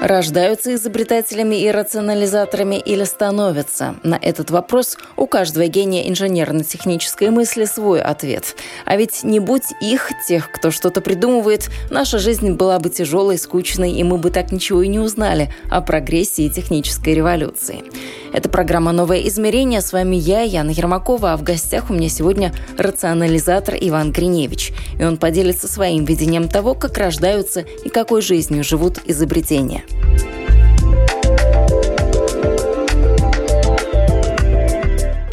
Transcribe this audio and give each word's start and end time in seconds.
Рождаются 0.00 0.74
изобретателями 0.74 1.56
и 1.56 1.70
рационализаторами 1.70 2.76
или 2.76 3.04
становятся? 3.04 3.96
На 4.02 4.18
этот 4.20 4.50
вопрос 4.50 4.96
у 5.18 5.26
каждого 5.26 5.66
гения 5.66 6.08
инженерно-технической 6.08 7.28
мысли 7.28 7.66
свой 7.66 8.00
ответ. 8.00 8.56
А 8.86 8.96
ведь 8.96 9.24
не 9.24 9.40
будь 9.40 9.74
их, 9.82 10.10
тех, 10.26 10.50
кто 10.50 10.70
что-то 10.70 11.02
придумывает, 11.02 11.68
наша 11.90 12.18
жизнь 12.18 12.52
была 12.52 12.78
бы 12.78 12.88
тяжелой, 12.88 13.36
скучной, 13.36 13.92
и 13.92 14.02
мы 14.02 14.16
бы 14.16 14.30
так 14.30 14.52
ничего 14.52 14.80
и 14.80 14.88
не 14.88 14.98
узнали 14.98 15.52
о 15.70 15.82
прогрессе 15.82 16.44
и 16.44 16.50
технической 16.50 17.14
революции. 17.14 17.84
Это 18.32 18.48
программа 18.48 18.92
«Новое 18.92 19.26
измерение». 19.28 19.80
С 19.80 19.92
вами 19.92 20.14
я, 20.14 20.42
Яна 20.42 20.70
Ермакова, 20.70 21.32
а 21.32 21.36
в 21.36 21.42
гостях 21.42 21.90
у 21.90 21.94
меня 21.94 22.08
сегодня 22.08 22.54
рационализатор 22.78 23.74
Иван 23.80 24.12
Гриневич. 24.12 24.72
И 24.98 25.04
он 25.04 25.16
поделится 25.16 25.66
своим 25.66 26.04
видением 26.04 26.48
того, 26.48 26.74
как 26.74 26.96
рождаются 26.96 27.60
и 27.60 27.88
какой 27.88 28.22
жизнью 28.22 28.62
живут 28.62 29.00
изобретения. 29.06 29.82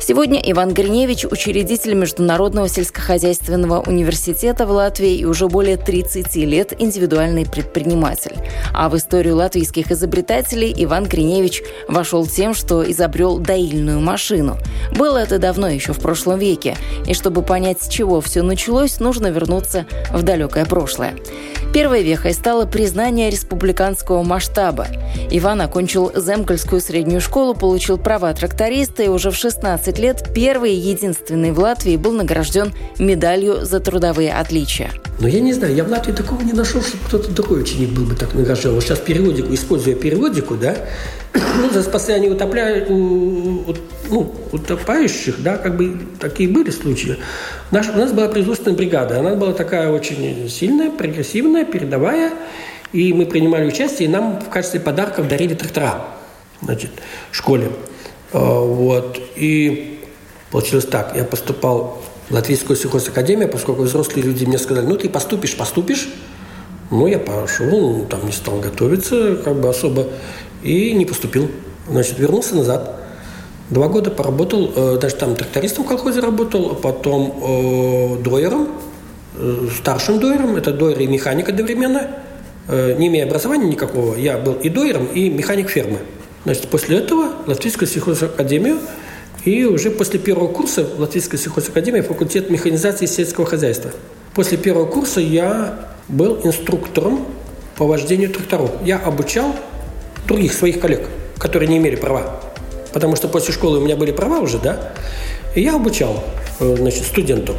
Сегодня 0.07 0.39
Иван 0.41 0.73
Гриневич– 0.73 1.25
учредитель 1.29 1.93
Международного 1.93 2.69
сельскохозяйственного 2.69 3.81
университета 3.81 4.65
в 4.65 4.71
Латвии 4.71 5.17
и 5.17 5.25
уже 5.25 5.49
более 5.49 5.75
30 5.75 6.33
лет 6.45 6.71
индивидуальный 6.81 7.45
предприниматель. 7.45 8.37
А 8.73 8.87
в 8.87 8.95
историю 8.95 9.35
латвийских 9.35 9.91
изобретателей 9.91 10.73
Иван 10.77 11.07
Гриневич 11.07 11.61
вошел 11.89 12.25
тем, 12.25 12.53
что 12.53 12.89
изобрел 12.89 13.37
доильную 13.37 13.99
машину. 13.99 14.55
Было 14.95 15.17
это 15.17 15.39
давно, 15.39 15.67
еще 15.67 15.91
в 15.91 15.99
прошлом 15.99 16.39
веке. 16.39 16.77
И 17.05 17.13
чтобы 17.13 17.41
понять, 17.41 17.81
с 17.81 17.89
чего 17.89 18.21
все 18.21 18.43
началось, 18.43 19.01
нужно 19.01 19.27
вернуться 19.27 19.87
в 20.13 20.23
далекое 20.23 20.63
прошлое. 20.63 21.15
Первой 21.77 22.01
вехой 22.01 22.33
стало 22.33 22.65
признание 22.65 23.29
республиканского 23.29 24.23
масштаба. 24.23 24.87
Иван 25.29 25.61
окончил 25.61 26.11
Земгольскую 26.15 26.81
среднюю 26.81 27.21
школу, 27.21 27.53
получил 27.53 27.99
права 27.99 28.33
тракториста 28.33 29.03
и 29.03 29.09
уже 29.09 29.29
в 29.29 29.35
16 29.35 29.99
лет 29.99 30.27
первый 30.33 30.73
и 30.73 30.75
единственный 30.75 31.51
в 31.51 31.59
Латвии 31.59 31.95
был 31.95 32.13
награжден 32.13 32.73
медалью 32.97 33.63
за 33.63 33.79
трудовые 33.79 34.33
отличия. 34.33 34.89
Но 35.19 35.27
я 35.27 35.39
не 35.39 35.53
знаю, 35.53 35.75
я 35.75 35.83
в 35.83 35.89
Латвии 35.89 36.13
такого 36.13 36.41
не 36.41 36.53
нашел, 36.53 36.81
чтобы 36.81 37.03
кто-то 37.05 37.31
другой 37.31 37.61
ученик 37.61 37.89
был 37.89 38.05
бы 38.05 38.15
так 38.15 38.33
награжден. 38.33 38.73
Вот 38.73 38.83
сейчас 38.83 38.97
периодику, 38.97 39.53
используя 39.53 39.93
периодику, 39.93 40.55
да, 40.55 40.75
ну, 41.35 41.69
за 41.71 41.83
спасение 41.83 42.31
утопляют, 42.31 42.89
ну, 44.09 44.33
утопающих, 44.51 45.41
да, 45.41 45.57
как 45.57 45.77
бы 45.77 45.97
такие 46.19 46.49
были 46.49 46.69
случаи. 46.69 47.17
Наш, 47.71 47.89
у 47.89 47.93
нас 47.93 48.11
была 48.11 48.27
производственная 48.27 48.77
бригада, 48.77 49.19
она 49.19 49.35
была 49.35 49.53
такая 49.53 49.91
очень 49.91 50.49
сильная, 50.49 50.91
прогрессивная, 50.91 51.65
передовая, 51.65 52.33
и 52.93 53.13
мы 53.13 53.25
принимали 53.25 53.65
участие, 53.67 54.07
и 54.07 54.11
нам 54.11 54.39
в 54.39 54.49
качестве 54.49 54.79
подарков 54.79 55.27
дарили 55.27 55.53
трактора, 55.53 56.05
значит, 56.61 56.91
в 57.31 57.35
школе. 57.35 57.69
А, 58.33 58.59
вот, 58.59 59.19
и 59.35 59.99
получилось 60.51 60.85
так, 60.85 61.15
я 61.15 61.23
поступал 61.23 62.01
в 62.29 62.33
Латвийскую 62.33 62.75
сельхозакадемию, 62.75 63.49
поскольку 63.49 63.83
взрослые 63.83 64.23
люди 64.23 64.45
мне 64.45 64.57
сказали, 64.57 64.85
ну, 64.85 64.97
ты 64.97 65.09
поступишь, 65.09 65.55
поступишь, 65.55 66.09
ну, 66.91 67.07
я 67.07 67.19
пошел, 67.19 67.65
ну, 67.69 68.05
там 68.05 68.25
не 68.25 68.31
стал 68.31 68.59
готовиться, 68.59 69.35
как 69.37 69.59
бы 69.59 69.69
особо, 69.69 70.07
и 70.63 70.93
не 70.93 71.05
поступил. 71.05 71.49
Значит, 71.89 72.19
вернулся 72.19 72.55
назад. 72.55 73.06
Два 73.69 73.89
года 73.89 74.11
поработал, 74.11 74.71
э, 74.75 74.97
даже 75.01 75.15
там 75.15 75.35
трактористом 75.35 75.83
в 75.83 75.87
колхозе 75.87 76.21
работал, 76.21 76.75
потом 76.75 78.17
э, 78.17 78.23
дойером, 78.23 78.69
э, 79.37 79.67
старшим 79.77 80.19
дойером, 80.19 80.55
это 80.55 80.71
дойер 80.71 80.99
и 81.01 81.07
механик 81.07 81.49
одновременно. 81.49 82.07
Не 82.69 83.07
имея 83.07 83.25
образования 83.25 83.69
никакого, 83.69 84.15
я 84.15 84.37
был 84.37 84.51
и 84.55 84.67
дойером, 84.67 85.05
и 85.05 85.29
механик 85.29 85.69
фермы. 85.69 85.99
Значит, 86.43 86.67
после 86.67 86.97
этого 86.97 87.29
Латвийскую 87.45 87.87
сельхозакадемию 87.87 88.79
и 89.45 89.63
уже 89.63 89.89
после 89.89 90.19
первого 90.19 90.49
курса 90.49 90.85
Латвийской 90.97 91.37
сельхозакадемии 91.37 92.01
факультет 92.01 92.49
механизации 92.49 93.05
сельского 93.05 93.45
хозяйства. 93.45 93.91
После 94.33 94.57
первого 94.57 94.85
курса 94.85 95.21
я 95.21 95.87
был 96.09 96.41
инструктором 96.43 97.25
по 97.77 97.87
вождению 97.87 98.31
тракторов. 98.31 98.71
Я 98.83 98.97
обучал 98.97 99.55
других 100.27 100.51
своих 100.51 100.81
коллег, 100.81 101.07
которые 101.37 101.69
не 101.69 101.77
имели 101.77 101.95
права. 101.95 102.41
Потому 102.93 103.15
что 103.15 103.27
после 103.27 103.53
школы 103.53 103.79
у 103.79 103.81
меня 103.81 103.95
были 103.95 104.11
права 104.11 104.39
уже, 104.39 104.57
да? 104.59 104.93
И 105.55 105.61
я 105.61 105.75
обучал 105.75 106.23
э, 106.59 106.75
значит, 106.77 107.03
студентов. 107.03 107.55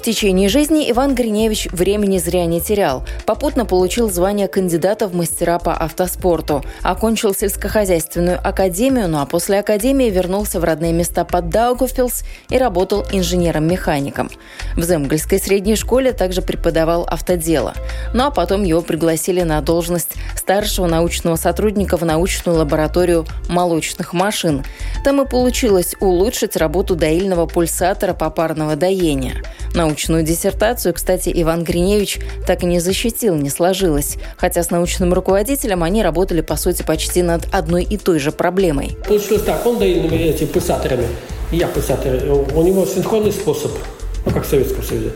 В 0.00 0.02
течение 0.02 0.48
жизни 0.48 0.90
Иван 0.90 1.14
Гриневич 1.14 1.68
времени 1.72 2.16
зря 2.16 2.46
не 2.46 2.62
терял. 2.62 3.04
Попутно 3.26 3.66
получил 3.66 4.10
звание 4.10 4.48
кандидата 4.48 5.06
в 5.06 5.14
мастера 5.14 5.58
по 5.58 5.74
автоспорту. 5.74 6.64
Окончил 6.80 7.34
сельскохозяйственную 7.34 8.40
академию, 8.42 9.08
ну 9.08 9.20
а 9.20 9.26
после 9.26 9.58
академии 9.58 10.08
вернулся 10.08 10.58
в 10.58 10.64
родные 10.64 10.94
места 10.94 11.26
под 11.26 11.50
Даугавпилс 11.50 12.24
и 12.48 12.56
работал 12.56 13.04
инженером-механиком. 13.12 14.30
В 14.74 14.82
Земгольской 14.82 15.38
средней 15.38 15.76
школе 15.76 16.12
также 16.12 16.40
преподавал 16.40 17.04
автодело. 17.04 17.74
Ну 18.14 18.24
а 18.24 18.30
потом 18.30 18.62
его 18.62 18.80
пригласили 18.80 19.42
на 19.42 19.60
должность 19.60 20.14
старшего 20.34 20.86
научного 20.86 21.36
сотрудника 21.36 21.98
в 21.98 22.06
научную 22.06 22.56
лабораторию 22.56 23.26
молочных 23.50 24.14
машин. 24.14 24.64
Там 25.04 25.20
и 25.20 25.28
получилось 25.28 25.94
улучшить 26.00 26.56
работу 26.56 26.96
доильного 26.96 27.44
пульсатора 27.44 28.14
попарного 28.14 28.76
доения. 28.76 29.42
Научную 29.90 30.22
диссертацию, 30.22 30.94
кстати, 30.94 31.32
Иван 31.34 31.64
Гриневич 31.64 32.20
так 32.46 32.62
и 32.62 32.66
не 32.66 32.78
защитил, 32.78 33.34
не 33.34 33.50
сложилось. 33.50 34.18
Хотя 34.36 34.62
с 34.62 34.70
научным 34.70 35.12
руководителем 35.12 35.82
они 35.82 36.04
работали, 36.04 36.42
по 36.42 36.54
сути, 36.54 36.84
почти 36.84 37.22
над 37.22 37.52
одной 37.52 37.82
и 37.82 37.96
той 37.96 38.20
же 38.20 38.30
проблемой. 38.30 38.96
Получилось 39.08 39.42
так, 39.42 39.66
он 39.66 39.80
доильными 39.80 40.14
этими 40.14 40.46
пульсаторами, 40.46 41.08
я 41.50 41.66
пульсатор, 41.66 42.22
у 42.22 42.62
него 42.62 42.86
синхронный 42.86 43.32
способ, 43.32 43.72
ну, 44.24 44.30
как 44.30 44.44
в 44.44 44.48
Советском 44.48 44.84
Союзе. 44.84 45.10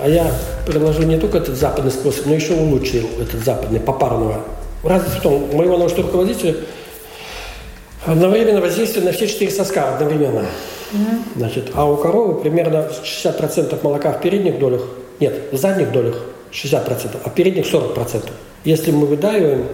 А 0.00 0.08
я 0.08 0.32
предложил 0.66 1.02
не 1.02 1.18
только 1.18 1.38
этот 1.38 1.56
западный 1.56 1.90
способ, 1.90 2.26
но 2.26 2.34
еще 2.34 2.54
улучшил 2.54 3.08
этот 3.20 3.44
западный, 3.44 3.80
попарного. 3.80 4.44
Разница 4.84 5.18
в 5.18 5.22
том, 5.22 5.50
у 5.50 5.56
моего 5.56 5.76
научного 5.78 6.04
руководителя 6.04 6.54
одновременно 8.06 8.60
воздействие 8.60 9.04
на 9.04 9.10
все 9.10 9.26
четыре 9.26 9.50
соска 9.50 9.96
одновременно. 9.96 10.46
Значит, 11.36 11.70
а 11.74 11.90
у 11.90 11.96
коровы 11.96 12.40
примерно 12.40 12.88
60% 13.04 13.78
молока 13.82 14.12
в 14.12 14.20
передних 14.20 14.58
долях, 14.58 14.82
нет, 15.20 15.34
в 15.52 15.56
задних 15.56 15.92
долях 15.92 16.22
60%, 16.52 17.16
а 17.24 17.30
в 17.30 17.34
передних 17.34 17.64
40%. 17.64 18.30
Если 18.64 18.90
мы 18.90 19.06
выдаиваем 19.06 19.66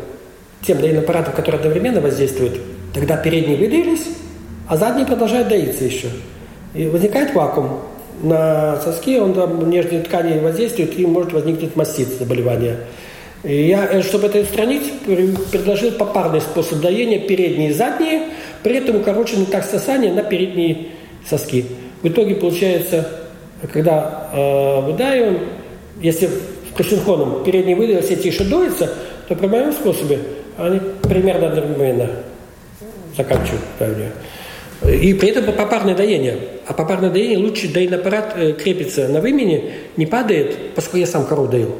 тем 0.66 0.80
доильным 0.80 1.04
аппаратом, 1.04 1.34
который 1.34 1.56
одновременно 1.56 2.00
воздействует, 2.00 2.60
тогда 2.94 3.16
передние 3.16 3.56
выдаились, 3.56 4.06
а 4.68 4.76
задние 4.76 5.06
продолжают 5.06 5.48
доиться 5.48 5.84
еще. 5.84 6.08
И 6.74 6.86
возникает 6.86 7.34
вакуум. 7.34 7.80
На 8.22 8.76
соски 8.80 9.18
он 9.18 9.32
там 9.32 9.70
нежные 9.70 10.02
ткани 10.02 10.38
воздействует, 10.40 10.98
и 10.98 11.06
может 11.06 11.32
возникнуть 11.32 11.76
мастит 11.76 12.08
заболевание. 12.18 12.78
И 13.44 13.68
я, 13.68 13.86
э, 13.86 14.02
чтобы 14.02 14.26
это 14.26 14.40
устранить, 14.40 14.92
предложил 15.52 15.92
попарный 15.92 16.40
способ 16.40 16.80
доения, 16.80 17.20
передние 17.20 17.70
и 17.70 17.72
задние, 17.72 18.22
при 18.62 18.76
этом 18.76 18.96
укороченный 18.96 19.46
так 19.46 19.64
сосание 19.64 20.12
на 20.12 20.22
передние 20.22 20.88
соски. 21.26 21.66
В 22.02 22.08
итоге 22.08 22.36
получается, 22.36 23.08
когда 23.72 24.30
э, 24.32 24.80
выдаиваем, 24.82 25.40
если 26.00 26.28
с 26.28 26.88
синхроном 26.88 27.42
передний 27.44 27.74
выдавил, 27.74 28.02
все 28.02 28.16
тише 28.16 28.44
доится, 28.44 28.92
то 29.26 29.34
при 29.34 29.46
моем 29.46 29.72
способе 29.72 30.20
они 30.56 30.80
примерно 31.02 31.48
одновременно 31.48 32.10
заканчивают. 33.16 33.62
И 34.84 35.12
при 35.14 35.30
этом 35.30 35.52
попарное 35.52 35.94
доение. 35.94 36.38
А 36.66 36.72
попарное 36.72 37.10
доение 37.10 37.38
лучше 37.38 37.72
доильный 37.72 37.98
аппарат 37.98 38.34
э, 38.36 38.52
крепится 38.52 39.08
на 39.08 39.20
вымени, 39.20 39.72
не 39.96 40.06
падает, 40.06 40.74
поскольку 40.74 40.98
я 40.98 41.06
сам 41.06 41.26
корову 41.26 41.48
доил. 41.48 41.74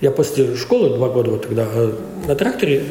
Я 0.00 0.10
после 0.10 0.56
школы 0.56 0.96
два 0.96 1.10
года 1.10 1.30
вот 1.30 1.42
тогда 1.42 1.66
э, 1.72 1.92
на 2.26 2.34
тракторе 2.34 2.82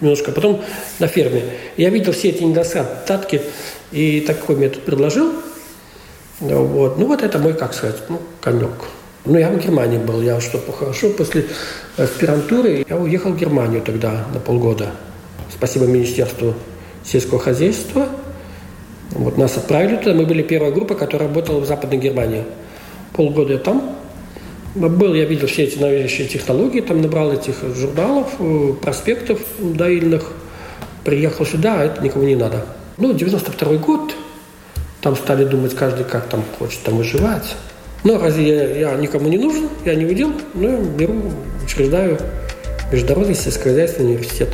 немножко, 0.00 0.30
а 0.30 0.34
потом 0.34 0.62
на 0.98 1.08
ферме. 1.08 1.42
Я 1.76 1.90
видел 1.90 2.12
все 2.12 2.30
эти 2.30 2.42
недостатки, 2.42 3.42
и 3.92 4.20
такой 4.20 4.56
метод 4.56 4.82
предложил. 4.82 5.32
Вот. 6.40 6.98
Ну, 6.98 7.06
вот 7.06 7.22
это 7.22 7.38
мой, 7.38 7.54
как 7.54 7.74
сказать, 7.74 7.96
ну, 8.08 8.20
конек. 8.40 8.72
Ну, 9.24 9.38
я 9.38 9.50
в 9.50 9.58
Германии 9.58 9.98
был, 9.98 10.20
я 10.22 10.40
что, 10.40 10.58
хорошо, 10.70 11.10
после 11.10 11.46
аспирантуры 11.96 12.84
я 12.88 12.96
уехал 12.96 13.32
в 13.32 13.36
Германию 13.36 13.82
тогда 13.82 14.26
на 14.32 14.38
полгода. 14.38 14.92
Спасибо 15.52 15.86
Министерству 15.86 16.54
сельского 17.04 17.40
хозяйства. 17.40 18.08
Вот 19.10 19.38
нас 19.38 19.56
отправили 19.56 19.96
туда. 19.96 20.14
Мы 20.14 20.26
были 20.26 20.42
первая 20.42 20.70
группа, 20.70 20.94
которая 20.94 21.28
работала 21.28 21.60
в 21.60 21.66
Западной 21.66 21.98
Германии. 21.98 22.44
Полгода 23.14 23.54
я 23.54 23.58
там 23.58 23.96
был, 24.76 25.14
я 25.14 25.24
видел 25.24 25.46
все 25.46 25.64
эти 25.64 25.78
новейшие 25.78 26.28
технологии, 26.28 26.80
там 26.80 27.00
набрал 27.00 27.32
этих 27.32 27.54
журналов, 27.74 28.34
э, 28.38 28.72
проспектов 28.82 29.40
доильных. 29.58 30.32
Приехал 31.04 31.46
сюда, 31.46 31.80
а 31.80 31.84
это 31.84 32.02
никому 32.02 32.24
не 32.24 32.36
надо. 32.36 32.66
Ну, 32.98 33.12
92 33.12 33.76
год, 33.76 34.14
там 35.02 35.16
стали 35.16 35.44
думать 35.44 35.74
каждый, 35.74 36.04
как 36.04 36.28
там 36.28 36.42
хочет 36.58 36.82
там 36.82 36.96
выживать. 36.96 37.54
Но 38.04 38.18
разве 38.18 38.48
я, 38.48 38.90
я 38.90 38.96
никому 38.96 39.28
не 39.28 39.36
нужен, 39.36 39.68
я 39.84 39.94
не 39.94 40.06
удел, 40.06 40.32
ну, 40.54 40.68
я 40.68 40.76
беру, 40.78 41.32
учреждаю 41.62 42.18
Международный 42.90 43.34
сельскохозяйственный 43.34 44.12
университет. 44.12 44.48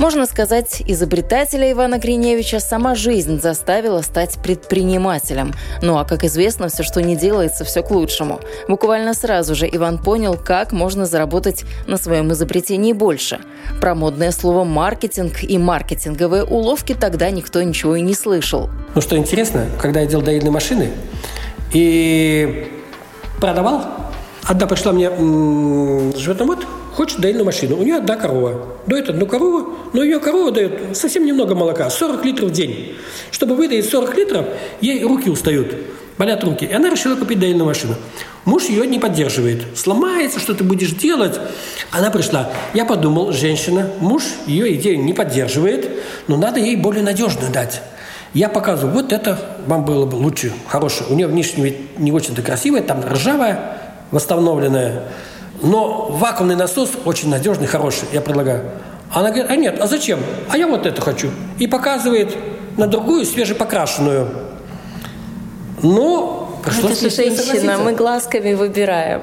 Можно 0.00 0.24
сказать, 0.24 0.82
изобретателя 0.86 1.70
Ивана 1.70 1.98
Гриневича 1.98 2.58
сама 2.58 2.94
жизнь 2.94 3.38
заставила 3.38 4.00
стать 4.00 4.38
предпринимателем. 4.42 5.52
Ну 5.82 5.98
а, 5.98 6.06
как 6.06 6.24
известно, 6.24 6.68
все, 6.68 6.82
что 6.82 7.02
не 7.02 7.16
делается, 7.16 7.66
все 7.66 7.82
к 7.82 7.90
лучшему. 7.90 8.40
Буквально 8.66 9.12
сразу 9.12 9.54
же 9.54 9.68
Иван 9.70 9.98
понял, 9.98 10.38
как 10.42 10.72
можно 10.72 11.04
заработать 11.04 11.66
на 11.86 11.98
своем 11.98 12.32
изобретении 12.32 12.94
больше. 12.94 13.40
Про 13.82 13.94
модное 13.94 14.32
слово 14.32 14.64
«маркетинг» 14.64 15.42
и 15.42 15.58
маркетинговые 15.58 16.44
уловки 16.44 16.96
тогда 16.98 17.28
никто 17.28 17.62
ничего 17.62 17.94
и 17.96 18.00
не 18.00 18.14
слышал. 18.14 18.70
Ну 18.94 19.02
что 19.02 19.18
интересно, 19.18 19.66
когда 19.78 20.00
я 20.00 20.06
делал 20.06 20.24
доильные 20.24 20.50
машины 20.50 20.92
и 21.74 22.72
продавал, 23.38 23.84
одна 24.44 24.66
пришла 24.66 24.92
мне 24.92 25.10
животновод, 26.16 26.66
хочет 27.00 27.18
доильную 27.18 27.46
машину. 27.46 27.78
У 27.78 27.82
нее 27.82 27.96
одна 27.96 28.14
корова. 28.14 28.76
Доит 28.86 29.08
одну 29.08 29.24
корову, 29.24 29.74
но 29.94 30.02
ее 30.02 30.20
корова 30.20 30.50
дает 30.50 30.94
совсем 30.94 31.24
немного 31.24 31.54
молока, 31.54 31.88
40 31.88 32.22
литров 32.26 32.50
в 32.50 32.52
день. 32.52 32.94
Чтобы 33.30 33.56
выдать 33.56 33.88
40 33.88 34.14
литров, 34.18 34.44
ей 34.82 35.02
руки 35.02 35.30
устают, 35.30 35.74
болят 36.18 36.44
руки. 36.44 36.66
И 36.66 36.72
она 36.74 36.90
решила 36.90 37.16
купить 37.16 37.40
доильную 37.40 37.64
машину. 37.64 37.94
Муж 38.44 38.64
ее 38.64 38.86
не 38.86 38.98
поддерживает. 38.98 39.62
Сломается, 39.78 40.40
что 40.40 40.52
ты 40.52 40.62
будешь 40.62 40.90
делать. 40.90 41.40
Она 41.90 42.10
пришла. 42.10 42.50
Я 42.74 42.84
подумал, 42.84 43.32
женщина, 43.32 43.88
муж 44.00 44.24
ее 44.46 44.74
идею 44.74 45.02
не 45.02 45.14
поддерживает, 45.14 45.88
но 46.28 46.36
надо 46.36 46.60
ей 46.60 46.76
более 46.76 47.02
надежную 47.02 47.50
дать. 47.50 47.80
Я 48.34 48.50
показываю, 48.50 48.92
вот 48.92 49.10
это 49.10 49.38
вам 49.66 49.86
было 49.86 50.04
бы 50.04 50.16
лучше, 50.16 50.52
хорошее. 50.68 51.08
У 51.08 51.14
нее 51.14 51.28
внешне 51.28 51.64
вид 51.64 51.98
не 51.98 52.12
очень-то 52.12 52.42
красивая, 52.42 52.82
там 52.82 53.02
ржавая, 53.02 53.78
восстановленная. 54.10 55.04
Но 55.62 56.06
вакуумный 56.10 56.56
насос 56.56 56.90
очень 57.04 57.28
надежный, 57.28 57.66
хороший, 57.66 58.08
я 58.12 58.20
предлагаю. 58.20 58.70
Она 59.12 59.30
говорит, 59.30 59.50
а 59.50 59.56
нет, 59.56 59.80
а 59.80 59.86
зачем? 59.86 60.20
А 60.48 60.56
я 60.56 60.66
вот 60.66 60.86
это 60.86 61.00
хочу. 61.00 61.30
И 61.58 61.66
показывает 61.66 62.36
на 62.76 62.86
другую 62.86 63.24
свежепокрашенную. 63.24 64.28
Ну, 65.82 66.48
пришлось 66.64 67.02
это 67.02 67.10
же 67.10 67.42
женщина, 67.42 67.78
мы 67.78 67.92
глазками 67.92 68.54
выбираем. 68.54 69.22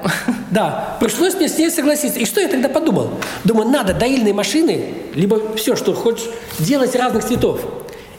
Да, 0.51 0.98
пришлось 1.00 1.36
мне 1.36 1.48
с 1.48 1.57
ней 1.57 1.69
согласиться. 1.69 2.19
И 2.19 2.25
что 2.25 2.42
я 2.42 2.48
тогда 2.48 2.69
подумал? 2.69 3.12
Думаю, 3.44 3.69
надо 3.69 3.94
доильные 3.94 4.34
машины, 4.34 4.94
либо 5.13 5.56
все, 5.56 5.75
что 5.75 5.94
хочешь, 5.94 6.25
делать 6.60 6.95
разных 6.95 7.25
цветов. 7.25 7.62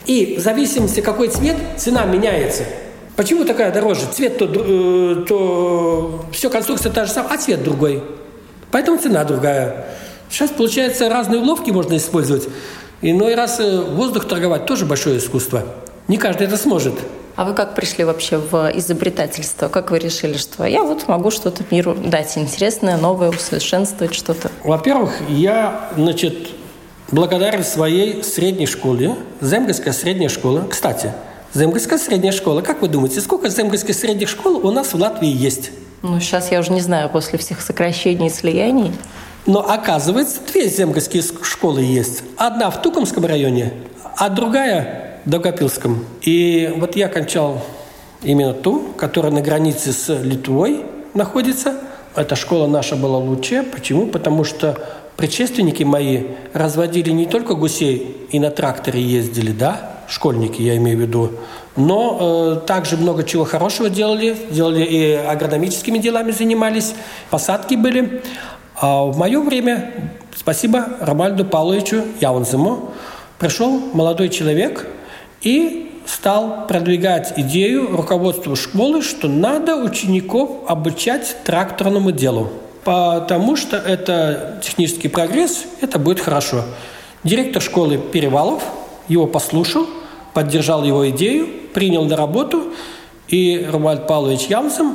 И 0.06 0.36
в 0.38 0.40
зависимости, 0.40 1.00
какой 1.00 1.28
цвет, 1.28 1.56
цена 1.76 2.04
меняется. 2.04 2.64
Почему 3.18 3.44
такая 3.44 3.72
дороже? 3.72 4.02
Цвет 4.12 4.38
то, 4.38 4.44
э, 4.44 5.24
то 5.26 6.24
все 6.30 6.48
конструкция 6.48 6.92
та 6.92 7.04
же 7.04 7.10
самая, 7.10 7.34
а 7.34 7.36
цвет 7.36 7.64
другой. 7.64 8.00
Поэтому 8.70 8.96
цена 8.96 9.24
другая. 9.24 9.86
Сейчас, 10.30 10.50
получается, 10.50 11.08
разные 11.08 11.40
уловки 11.40 11.72
можно 11.72 11.96
использовать. 11.96 12.46
Иной 13.02 13.34
раз 13.34 13.58
э, 13.58 13.80
воздух 13.80 14.28
торговать 14.28 14.66
тоже 14.66 14.86
большое 14.86 15.18
искусство. 15.18 15.64
Не 16.06 16.16
каждый 16.16 16.46
это 16.46 16.56
сможет. 16.56 16.94
А 17.34 17.44
вы 17.44 17.54
как 17.54 17.74
пришли 17.74 18.04
вообще 18.04 18.36
в 18.38 18.70
изобретательство? 18.76 19.66
Как 19.66 19.90
вы 19.90 19.98
решили, 19.98 20.36
что 20.36 20.64
я 20.64 20.84
вот 20.84 21.08
могу 21.08 21.32
что-то 21.32 21.64
миру 21.72 21.96
дать 21.96 22.38
интересное, 22.38 22.96
новое, 22.98 23.30
усовершенствовать 23.30 24.14
что-то? 24.14 24.48
Во-первых, 24.62 25.10
я, 25.28 25.90
значит, 25.96 26.50
благодарен 27.10 27.64
своей 27.64 28.22
средней 28.22 28.66
школе, 28.66 29.16
Земгольская 29.40 29.92
средняя 29.92 30.28
школа. 30.28 30.68
Кстати, 30.70 31.12
Земгольская 31.54 31.98
средняя 31.98 32.32
школа. 32.32 32.60
Как 32.60 32.82
вы 32.82 32.88
думаете, 32.88 33.20
сколько 33.20 33.48
земгольских 33.48 33.94
средних 33.94 34.28
школ 34.28 34.66
у 34.66 34.70
нас 34.70 34.92
в 34.92 34.96
Латвии 34.96 35.30
есть? 35.30 35.70
Ну, 36.02 36.20
сейчас 36.20 36.52
я 36.52 36.60
уже 36.60 36.72
не 36.72 36.80
знаю, 36.80 37.08
после 37.08 37.38
всех 37.38 37.60
сокращений 37.62 38.26
и 38.26 38.30
слияний. 38.30 38.92
Но 39.46 39.60
оказывается, 39.60 40.40
две 40.52 40.68
земгольские 40.68 41.22
школы 41.42 41.80
есть. 41.80 42.22
Одна 42.36 42.70
в 42.70 42.82
Тукомском 42.82 43.24
районе, 43.24 43.72
а 44.16 44.28
другая 44.28 45.20
в 45.24 45.30
Дагопилском. 45.30 46.04
И 46.20 46.72
вот 46.76 46.96
я 46.96 47.08
кончал 47.08 47.62
именно 48.22 48.52
ту, 48.52 48.92
которая 48.96 49.32
на 49.32 49.40
границе 49.40 49.92
с 49.92 50.14
Литвой 50.22 50.84
находится. 51.14 51.76
Эта 52.14 52.36
школа 52.36 52.66
наша 52.66 52.94
была 52.94 53.16
лучшая. 53.16 53.62
Почему? 53.62 54.06
Потому 54.06 54.44
что 54.44 54.78
предшественники 55.16 55.82
мои 55.82 56.24
разводили 56.52 57.10
не 57.10 57.24
только 57.24 57.54
гусей 57.54 58.26
и 58.30 58.38
на 58.38 58.50
тракторе 58.50 59.02
ездили, 59.02 59.50
да, 59.50 59.97
школьники, 60.08 60.62
я 60.62 60.76
имею 60.76 60.98
в 60.98 61.00
виду, 61.00 61.32
но 61.76 62.18
э, 62.60 62.66
также 62.66 62.96
много 62.96 63.24
чего 63.24 63.44
хорошего 63.44 63.90
делали, 63.90 64.36
делали 64.50 64.82
и 64.82 65.12
агрономическими 65.12 65.98
делами 65.98 66.32
занимались, 66.32 66.94
посадки 67.30 67.74
были. 67.74 68.22
А 68.80 69.04
в 69.04 69.18
мое 69.18 69.40
время, 69.40 69.92
спасибо 70.34 70.88
Ромальду 71.00 71.44
Павловичу 71.44 72.02
Яунзему, 72.20 72.90
пришел 73.38 73.78
молодой 73.92 74.30
человек 74.30 74.86
и 75.42 75.92
стал 76.06 76.66
продвигать 76.66 77.34
идею 77.36 77.94
руководству 77.94 78.56
школы, 78.56 79.02
что 79.02 79.28
надо 79.28 79.76
учеников 79.76 80.50
обучать 80.66 81.36
тракторному 81.44 82.12
делу, 82.12 82.50
потому 82.82 83.56
что 83.56 83.76
это 83.76 84.58
технический 84.64 85.08
прогресс, 85.08 85.64
это 85.82 85.98
будет 85.98 86.18
хорошо. 86.18 86.64
Директор 87.24 87.60
школы 87.60 87.98
Перевалов 87.98 88.62
его 89.08 89.26
послушал– 89.26 89.86
поддержал 90.38 90.84
его 90.84 91.10
идею, 91.10 91.48
принял 91.74 92.04
на 92.04 92.14
работу, 92.16 92.72
и 93.26 93.66
Ромальд 93.72 94.06
Павлович 94.06 94.42
Янсен 94.42 94.94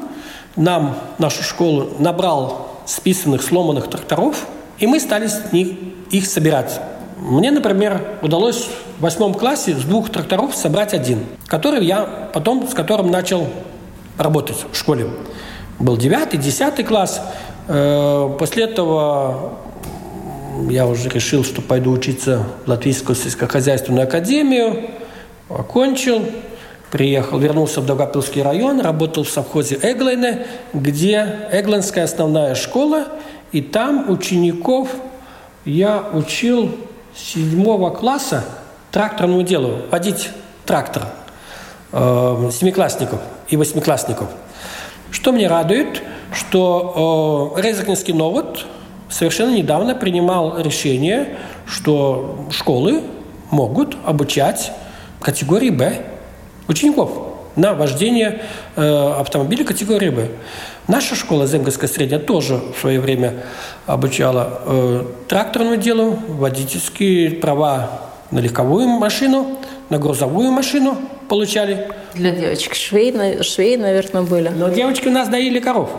нам, 0.55 0.95
нашу 1.17 1.43
школу, 1.43 1.89
набрал 1.99 2.69
списанных, 2.85 3.43
сломанных 3.43 3.89
тракторов, 3.89 4.45
и 4.79 4.87
мы 4.87 5.01
стали 5.01 5.27
с 5.27 5.51
них, 5.51 5.67
их 6.11 6.27
собирать. 6.27 6.79
Мне, 7.17 7.51
например, 7.51 8.19
удалось 8.21 8.69
в 8.97 9.01
восьмом 9.01 9.33
классе 9.33 9.75
с 9.75 9.81
двух 9.81 10.09
тракторов 10.09 10.55
собрать 10.55 10.93
один, 10.93 11.25
который 11.47 11.85
я 11.85 12.29
потом, 12.31 12.65
с 12.65 12.73
которым 12.73 13.11
начал 13.11 13.45
работать 14.17 14.55
в 14.71 14.77
школе. 14.77 15.09
Был 15.77 15.97
девятый, 15.97 16.39
десятый 16.39 16.85
класс. 16.85 17.21
Э, 17.67 18.33
после 18.39 18.63
этого 18.63 19.55
я 20.69 20.87
уже 20.87 21.09
решил, 21.09 21.43
что 21.43 21.61
пойду 21.61 21.91
учиться 21.91 22.45
в 22.65 22.69
Латвийскую 22.69 23.17
сельскохозяйственную 23.17 24.05
академию 24.05 25.02
окончил, 25.49 26.25
приехал, 26.91 27.39
вернулся 27.39 27.81
в 27.81 27.85
Дагопилский 27.85 28.41
район, 28.41 28.79
работал 28.81 29.23
в 29.23 29.29
совхозе 29.29 29.79
Эглайне, 29.81 30.45
где 30.73 31.47
Эглинская 31.51 32.05
основная 32.05 32.55
школа, 32.55 33.07
и 33.51 33.61
там 33.61 34.09
учеников 34.09 34.89
я 35.65 36.03
учил 36.13 36.75
седьмого 37.15 37.89
класса 37.89 38.43
тракторному 38.91 39.43
делу, 39.43 39.77
водить 39.91 40.29
трактор 40.65 41.07
э, 41.91 42.49
семиклассников 42.51 43.19
и 43.47 43.57
восьмиклассников. 43.57 44.27
Что 45.11 45.31
мне 45.31 45.47
радует, 45.47 46.01
что 46.31 47.53
э, 47.57 47.61
Резакинский 47.61 48.13
Новод 48.13 48.65
совершенно 49.09 49.55
недавно 49.55 49.95
принимал 49.95 50.59
решение, 50.59 51.37
что 51.65 52.47
школы 52.51 53.03
могут 53.51 53.95
обучать 54.05 54.71
категории 55.23 55.69
«Б» 55.69 56.01
учеников 56.67 57.33
на 57.55 57.73
вождение 57.73 58.41
э, 58.75 59.13
автомобиля 59.19 59.63
категории 59.63 60.09
«Б». 60.09 60.27
Наша 60.87 61.15
школа 61.15 61.47
Земгольская 61.47 61.89
средняя 61.89 62.19
тоже 62.19 62.55
в 62.75 62.79
свое 62.79 62.99
время 62.99 63.43
обучала 63.85 64.61
э, 64.65 65.05
тракторному 65.27 65.77
делу, 65.77 66.19
водительские 66.27 67.31
права 67.31 68.01
на 68.31 68.39
легковую 68.39 68.87
машину, 68.87 69.59
на 69.89 69.97
грузовую 69.97 70.51
машину 70.51 70.97
получали. 71.29 71.89
Для 72.13 72.31
девочек 72.31 72.75
швей, 72.75 73.41
швей, 73.43 73.77
наверное, 73.77 74.23
были. 74.23 74.49
Но 74.49 74.69
девочки 74.69 75.07
у 75.07 75.11
нас 75.11 75.29
доили 75.29 75.59
коров. 75.59 75.89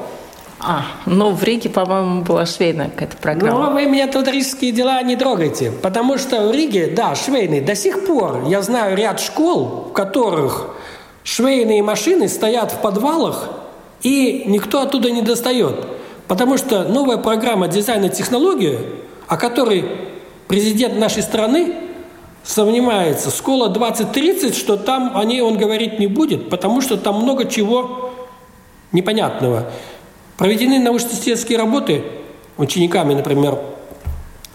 А, 0.66 0.86
ну 1.04 1.32
в 1.32 1.42
Риге, 1.42 1.68
по-моему, 1.68 2.22
была 2.22 2.46
швейная 2.46 2.88
какая-то 2.88 3.18
программа. 3.18 3.66
Ну, 3.66 3.72
вы 3.74 3.84
меня 3.84 4.06
тут 4.06 4.26
рижские 4.28 4.72
дела 4.72 5.02
не 5.02 5.14
трогайте, 5.14 5.70
потому 5.70 6.16
что 6.16 6.48
в 6.48 6.52
Риге, 6.52 6.86
да, 6.86 7.14
швейные. 7.14 7.60
До 7.60 7.74
сих 7.74 8.06
пор 8.06 8.44
я 8.46 8.62
знаю 8.62 8.96
ряд 8.96 9.20
школ, 9.20 9.88
в 9.90 9.92
которых 9.92 10.74
швейные 11.22 11.82
машины 11.82 12.28
стоят 12.28 12.72
в 12.72 12.80
подвалах, 12.80 13.50
и 14.02 14.44
никто 14.46 14.80
оттуда 14.80 15.10
не 15.10 15.20
достает. 15.20 15.86
Потому 16.28 16.56
что 16.56 16.84
новая 16.84 17.18
программа 17.18 17.68
дизайна 17.68 18.08
технологии, 18.08 18.78
о 19.26 19.36
которой 19.36 19.84
президент 20.48 20.98
нашей 20.98 21.22
страны 21.22 21.74
сомневается, 22.42 23.30
школа 23.30 23.68
2030, 23.68 24.56
что 24.56 24.76
там 24.76 25.12
о 25.14 25.24
ней 25.24 25.42
он 25.42 25.58
говорить 25.58 25.98
не 25.98 26.06
будет, 26.06 26.48
потому 26.48 26.80
что 26.80 26.96
там 26.96 27.20
много 27.20 27.44
чего 27.44 28.12
непонятного. 28.92 29.70
Проведены 30.36 30.78
научно-исследовательские 30.78 31.58
работы 31.58 32.02
учениками, 32.56 33.14
например, 33.14 33.58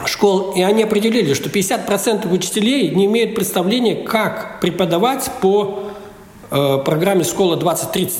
школ, 0.05 0.53
и 0.53 0.61
они 0.61 0.83
определили, 0.83 1.33
что 1.33 1.49
50% 1.49 2.31
учителей 2.31 2.89
не 2.93 3.05
имеют 3.05 3.35
представления, 3.35 3.95
как 3.95 4.59
преподавать 4.59 5.29
по 5.41 5.91
э, 6.51 6.77
программе 6.83 7.23
«Школа 7.23 7.55
2030». 7.57 8.11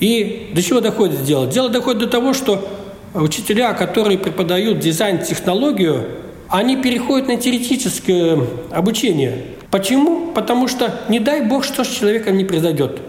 И 0.00 0.50
до 0.54 0.62
чего 0.62 0.80
доходит 0.80 1.24
дело? 1.24 1.46
Дело 1.46 1.68
доходит 1.68 2.00
до 2.00 2.06
того, 2.08 2.34
что 2.34 2.66
учителя, 3.14 3.72
которые 3.74 4.18
преподают 4.18 4.80
дизайн-технологию, 4.80 6.08
они 6.48 6.76
переходят 6.76 7.28
на 7.28 7.36
теоретическое 7.36 8.38
обучение. 8.70 9.44
Почему? 9.70 10.32
Потому 10.32 10.68
что 10.68 11.00
не 11.08 11.20
дай 11.20 11.42
бог, 11.42 11.64
что 11.64 11.84
с 11.84 11.88
человеком 11.88 12.36
не 12.36 12.44
произойдет. 12.44 13.00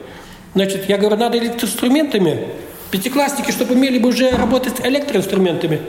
Значит, 0.53 0.87
я 0.87 0.97
говорю, 0.97 1.17
надо 1.17 1.37
электроинструментами. 1.37 2.47
Пятиклассники, 2.95 3.51
чтобы 3.51 3.75
умели 3.75 3.99
бы 3.99 4.07
уже 4.07 4.29
работать 4.29 4.77
с 4.77 4.79
электроинструментами. 4.79 5.81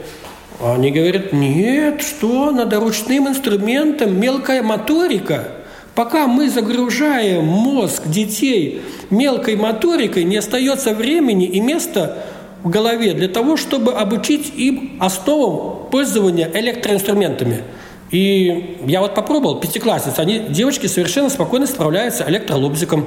Они 0.61 0.91
говорят, 0.91 1.31
нет, 1.31 2.01
что, 2.01 2.51
надо 2.51 2.81
ручным 2.81 3.29
инструментом, 3.29 4.19
мелкая 4.19 4.61
моторика. 4.61 5.47
Пока 5.95 6.27
мы 6.27 6.49
загружаем 6.49 7.45
мозг 7.45 8.07
детей 8.07 8.81
мелкой 9.09 9.55
моторикой, 9.55 10.25
не 10.25 10.35
остается 10.35 10.93
времени 10.93 11.45
и 11.45 11.61
места 11.61 12.25
в 12.61 12.69
голове 12.69 13.13
для 13.13 13.29
того, 13.29 13.55
чтобы 13.55 13.93
обучить 13.93 14.51
им 14.57 14.97
основам 14.99 15.87
пользования 15.89 16.51
электроинструментами. 16.53 17.63
И 18.11 18.79
я 18.85 18.99
вот 18.99 19.15
попробовал, 19.15 19.61
пятиклассницы, 19.61 20.19
они, 20.19 20.39
девочки 20.39 20.87
совершенно 20.87 21.29
спокойно 21.29 21.67
справляются 21.67 22.25
электролобзиком. 22.27 23.05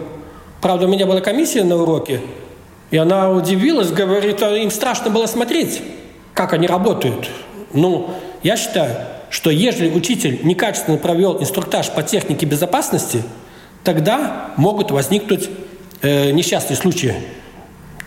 Правда, 0.62 0.86
у 0.86 0.88
меня 0.88 1.04
была 1.04 1.20
комиссия 1.20 1.64
на 1.64 1.76
уроке, 1.76 2.22
и 2.90 2.96
она 2.96 3.30
удивилась, 3.30 3.90
говорит, 3.90 4.42
а 4.42 4.56
им 4.56 4.70
страшно 4.70 5.10
было 5.10 5.26
смотреть, 5.26 5.82
как 6.34 6.52
они 6.52 6.66
работают. 6.66 7.30
Ну, 7.72 8.10
я 8.42 8.56
считаю, 8.56 8.96
что 9.30 9.50
если 9.50 9.88
учитель 9.90 10.40
некачественно 10.42 10.98
провел 10.98 11.40
инструктаж 11.40 11.90
по 11.90 12.02
технике 12.02 12.46
безопасности, 12.46 13.22
тогда 13.84 14.50
могут 14.56 14.90
возникнуть 14.90 15.48
э, 16.02 16.32
несчастные 16.32 16.76
случаи 16.76 17.14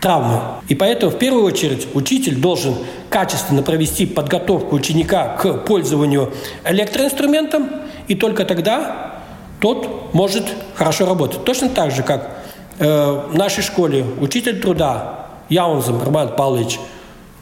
травмы. 0.00 0.40
И 0.68 0.74
поэтому 0.74 1.10
в 1.12 1.18
первую 1.18 1.44
очередь 1.44 1.88
учитель 1.94 2.36
должен 2.36 2.74
качественно 3.08 3.62
провести 3.62 4.04
подготовку 4.04 4.76
ученика 4.76 5.28
к 5.28 5.64
пользованию 5.64 6.30
электроинструментом, 6.62 7.70
и 8.06 8.14
только 8.14 8.44
тогда 8.44 9.22
тот 9.60 10.12
может 10.12 10.44
хорошо 10.74 11.06
работать. 11.06 11.42
Точно 11.44 11.70
так 11.70 11.90
же, 11.90 12.02
как 12.02 12.43
в 12.78 13.34
нашей 13.34 13.62
школе 13.62 14.04
учитель 14.20 14.60
труда 14.60 15.26
Яунзем 15.48 16.02
Роман 16.02 16.34
Павлович 16.36 16.78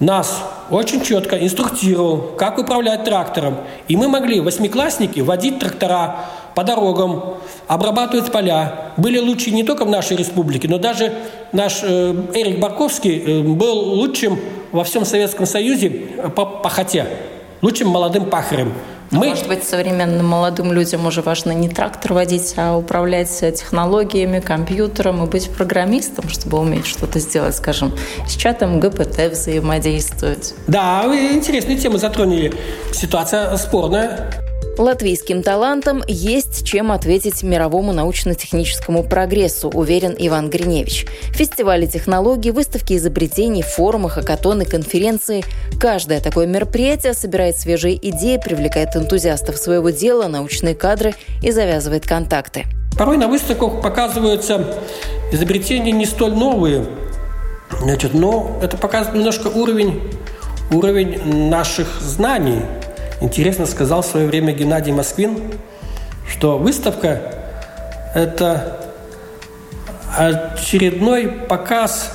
нас 0.03 0.43
очень 0.69 1.05
четко 1.05 1.37
инструктировал, 1.37 2.19
как 2.37 2.59
управлять 2.59 3.05
трактором. 3.05 3.59
И 3.87 3.97
мы 3.97 4.09
могли, 4.09 4.41
восьмиклассники, 4.41 5.21
водить 5.21 5.61
трактора 5.61 6.25
по 6.57 6.65
дорогам, 6.65 7.37
обрабатывать 7.69 8.33
поля. 8.33 8.93
Были 8.97 9.19
лучшие 9.19 9.55
не 9.55 9.63
только 9.63 9.85
в 9.85 9.91
нашей 9.91 10.17
республике, 10.17 10.69
но 10.69 10.79
даже 10.79 11.13
наш 11.53 11.81
э, 11.83 12.15
Эрик 12.35 12.59
Барковский 12.59 13.19
э, 13.19 13.43
был 13.43 13.79
лучшим 13.79 14.41
во 14.73 14.83
всем 14.83 15.05
Советском 15.05 15.47
Союзе 15.47 15.91
по 16.35 16.47
пахоте, 16.47 17.07
лучшим 17.61 17.89
молодым 17.89 18.27
пахарем. 18.27 18.73
Мы... 19.13 19.29
Может 19.29 19.47
быть, 19.47 19.63
современным 19.63 20.27
молодым 20.27 20.73
людям 20.73 21.07
уже 21.07 21.21
важно 21.21 21.53
не 21.53 21.69
трактор 21.69 22.15
водить, 22.15 22.55
а 22.57 22.77
управлять 22.77 23.29
технологиями, 23.29 24.41
компьютером 24.41 25.23
и 25.23 25.29
быть 25.29 25.51
программистом, 25.51 26.31
чтобы 26.31 26.59
уметь 26.59 26.87
что-то 26.87 27.19
сделать, 27.19 27.55
скажем, 27.55 27.93
с 28.27 28.35
чатом 28.35 28.81
ГПТ 28.81 29.31
взаимодействовать. 29.31 30.55
Да, 30.67 31.05
вы 31.07 31.33
интересные 31.33 31.77
темы 31.77 31.99
затронули. 31.99 32.55
Ситуация 32.93 33.55
спорная. 33.59 34.31
Латвийским 34.79 35.43
талантам 35.43 36.03
есть 36.09 36.65
чем 36.65 36.93
ответить 36.93 37.43
мировому 37.43 37.93
научно-техническому 37.93 39.03
прогрессу, 39.03 39.69
уверен 39.69 40.15
Иван 40.19 40.49
Гриневич. 40.49 41.07
Фестивали 41.35 41.85
технологий, 41.85 42.53
выставки 42.53 42.97
изобретений, 42.97 43.63
форумы, 43.63 44.09
хакатоны, 44.09 44.65
конференции. 44.65 45.45
Каждое 45.79 46.23
такое 46.23 46.47
мероприятие 46.47 47.13
собирает 47.13 47.59
свежие 47.59 47.97
идеи, 47.97 48.41
привлекает 48.43 48.97
энтузиастов 48.97 49.59
своего 49.59 49.91
дела, 49.91 50.27
научные 50.27 50.75
кадры 50.75 51.15
и 51.43 51.51
завязывает 51.51 52.07
контакты. 52.07 52.65
Порой 52.97 53.19
на 53.19 53.29
выставках 53.29 53.83
показываются 53.83 54.75
изобретения 55.33 55.93
не 55.93 56.07
столь 56.07 56.33
новые, 56.33 56.87
значит, 57.79 58.15
но 58.15 58.59
это 58.63 58.79
показывает 58.79 59.19
немножко 59.19 59.49
уровень, 59.49 60.01
уровень 60.71 61.51
наших 61.51 62.01
знаний– 62.01 62.63
Интересно 63.23 63.67
сказал 63.67 64.03
в 64.03 64.07
свое 64.07 64.27
время 64.27 64.53
Геннадий 64.53 64.91
Москвин, 64.93 65.39
что 66.29 66.59
выставка– 66.59 67.21
это 68.17 68.81
очередной 70.19 71.29
показ 71.29 72.13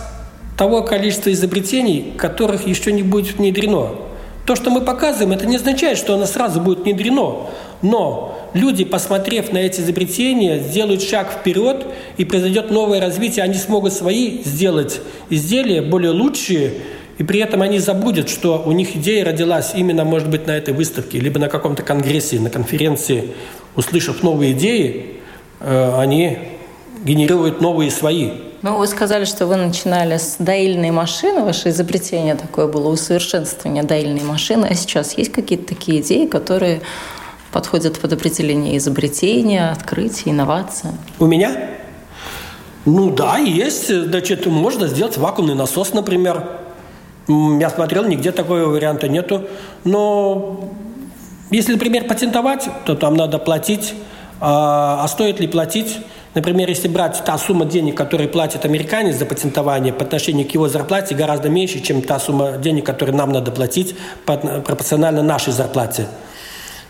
того 0.58 0.84
количества 0.84 1.32
изобретений, 1.32 2.14
которых 2.18 2.68
еще 2.68 2.92
не 2.92 3.04
будет 3.04 3.38
внедрено. 3.38 3.92
То, 4.46 4.58
что 4.58 4.70
мы 4.70 4.82
показываем, 4.82 5.32
это 5.32 5.46
не 5.46 5.56
означает, 5.56 5.98
что 5.98 6.14
оно 6.14 6.26
сразу 6.26 6.60
будет 6.60 6.80
внедрено. 6.80 7.48
Но 7.82 8.38
люди, 8.54 8.84
посмотрев 8.84 9.54
на 9.54 9.60
эти 9.60 9.80
изобретения, 9.80 10.60
сделают 10.60 11.02
шаг 11.02 11.32
вперед, 11.32 11.86
и 12.18 12.26
произойдет 12.26 12.70
новое 12.70 13.00
развитие, 13.00 13.46
они 13.46 13.56
смогут 13.56 13.94
свои 13.94 14.44
сделать 14.44 15.00
изделия 15.30 15.82
более 15.82 16.12
лучшие, 16.12 16.74
и 17.18 17.24
при 17.24 17.40
этом 17.40 17.62
они 17.62 17.80
забудут, 17.80 18.30
что 18.30 18.62
у 18.64 18.72
них 18.72 18.96
идея 18.96 19.26
родилась 19.26 19.72
именно, 19.74 20.06
может 20.06 20.30
быть, 20.30 20.46
на 20.46 20.52
этой 20.52 20.74
выставке, 20.74 21.20
либо 21.20 21.40
на 21.40 21.50
каком-то 21.50 21.82
конгрессе, 21.82 22.40
на 22.40 22.50
конференции. 22.50 23.32
Услышав 23.76 24.22
новые 24.22 24.54
идеи, 24.54 25.18
э, 25.60 26.00
они 26.00 26.38
генерируют 27.04 27.60
новые 27.60 27.90
свои. 27.90 28.32
Ну, 28.62 28.78
вы 28.78 28.88
сказали, 28.88 29.26
что 29.26 29.48
вы 29.48 29.56
начинали 29.56 30.18
с 30.18 30.36
доильной 30.40 30.92
машины. 30.92 31.42
Ваше 31.42 31.70
изобретение 31.70 32.36
такое 32.36 32.68
было, 32.68 32.90
усовершенствование 32.90 33.84
доильной 33.84 34.24
машины. 34.24 34.68
А 34.70 34.76
сейчас 34.76 35.18
есть 35.18 35.32
какие-то 35.32 35.68
такие 35.68 36.02
идеи, 36.02 36.26
которые 36.28 36.82
подходят 37.52 38.00
под 38.00 38.14
определение 38.14 38.78
изобретения, 38.78 39.70
открытия, 39.72 40.32
инновации? 40.32 40.90
У 41.18 41.26
меня? 41.26 41.70
Ну 42.86 43.10
да, 43.10 43.38
есть. 43.38 43.88
Значит, 43.88 44.46
можно 44.46 44.88
сделать 44.88 45.18
вакуумный 45.18 45.56
насос, 45.56 45.94
например. 45.94 46.67
Я 47.28 47.70
смотрел, 47.70 48.06
нигде 48.06 48.32
такого 48.32 48.66
варианта 48.66 49.08
нету. 49.10 49.44
Но 49.84 50.70
если, 51.50 51.74
например, 51.74 52.06
патентовать, 52.06 52.70
то 52.86 52.96
там 52.96 53.16
надо 53.16 53.38
платить. 53.38 53.94
А, 54.40 55.04
а 55.04 55.08
стоит 55.08 55.40
ли 55.40 55.48
платить? 55.48 55.98
Например, 56.36 56.70
если 56.70 56.88
брать 56.88 57.22
та 57.26 57.38
сумма 57.38 57.66
денег, 57.66 57.96
которую 57.96 58.30
платит 58.30 58.64
американец 58.64 59.16
за 59.16 59.26
патентование 59.26 59.92
по 59.92 60.04
отношению 60.04 60.48
к 60.48 60.52
его 60.52 60.70
зарплате, 60.70 61.16
гораздо 61.16 61.50
меньше, 61.50 61.80
чем 61.80 62.02
та 62.02 62.20
сумма 62.20 62.58
денег, 62.58 62.86
которую 62.86 63.18
нам 63.18 63.32
надо 63.32 63.52
платить 63.52 63.96
пропорционально 64.26 65.24
нашей 65.24 65.52
зарплате. 65.52 66.06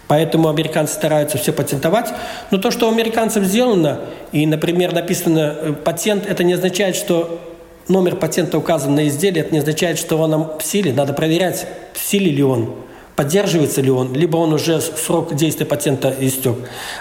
Поэтому 0.08 0.50
американцы 0.50 0.94
стараются 0.94 1.38
все 1.38 1.52
патентовать. 1.52 2.08
Но 2.52 2.58
то, 2.58 2.72
что 2.72 2.88
у 2.88 2.92
американцев 2.92 3.44
сделано, 3.44 4.02
и, 4.32 4.46
например, 4.46 4.94
написано 4.94 5.56
э, 5.58 5.74
патент, 5.74 6.26
это 6.26 6.44
не 6.44 6.54
означает, 6.54 6.96
что 6.96 7.40
номер 7.88 8.16
патента 8.16 8.58
указан 8.58 8.96
на 8.96 9.08
изделии, 9.08 9.42
это 9.42 9.54
не 9.54 9.60
означает, 9.60 9.98
что 9.98 10.18
он 10.18 10.58
в 10.60 10.64
силе. 10.64 10.94
Надо 10.94 11.14
проверять, 11.14 11.68
в 11.94 12.00
силе 12.00 12.32
ли 12.32 12.44
он, 12.44 12.76
поддерживается 13.16 13.82
ли 13.82 13.90
он, 13.90 14.14
либо 14.14 14.38
он 14.38 14.54
уже 14.54 14.80
срок 14.80 15.36
действия 15.36 15.66
патента 15.66 16.14
истек. 16.20 16.56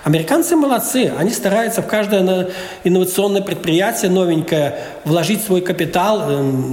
Американцы 0.05 0.57
молодцы, 0.57 1.13
они 1.19 1.31
стараются 1.31 1.83
в 1.83 1.87
каждое 1.87 2.49
инновационное 2.85 3.43
предприятие 3.43 4.11
новенькое 4.11 4.79
вложить 5.05 5.43
свой 5.43 5.61
капитал 5.61 6.23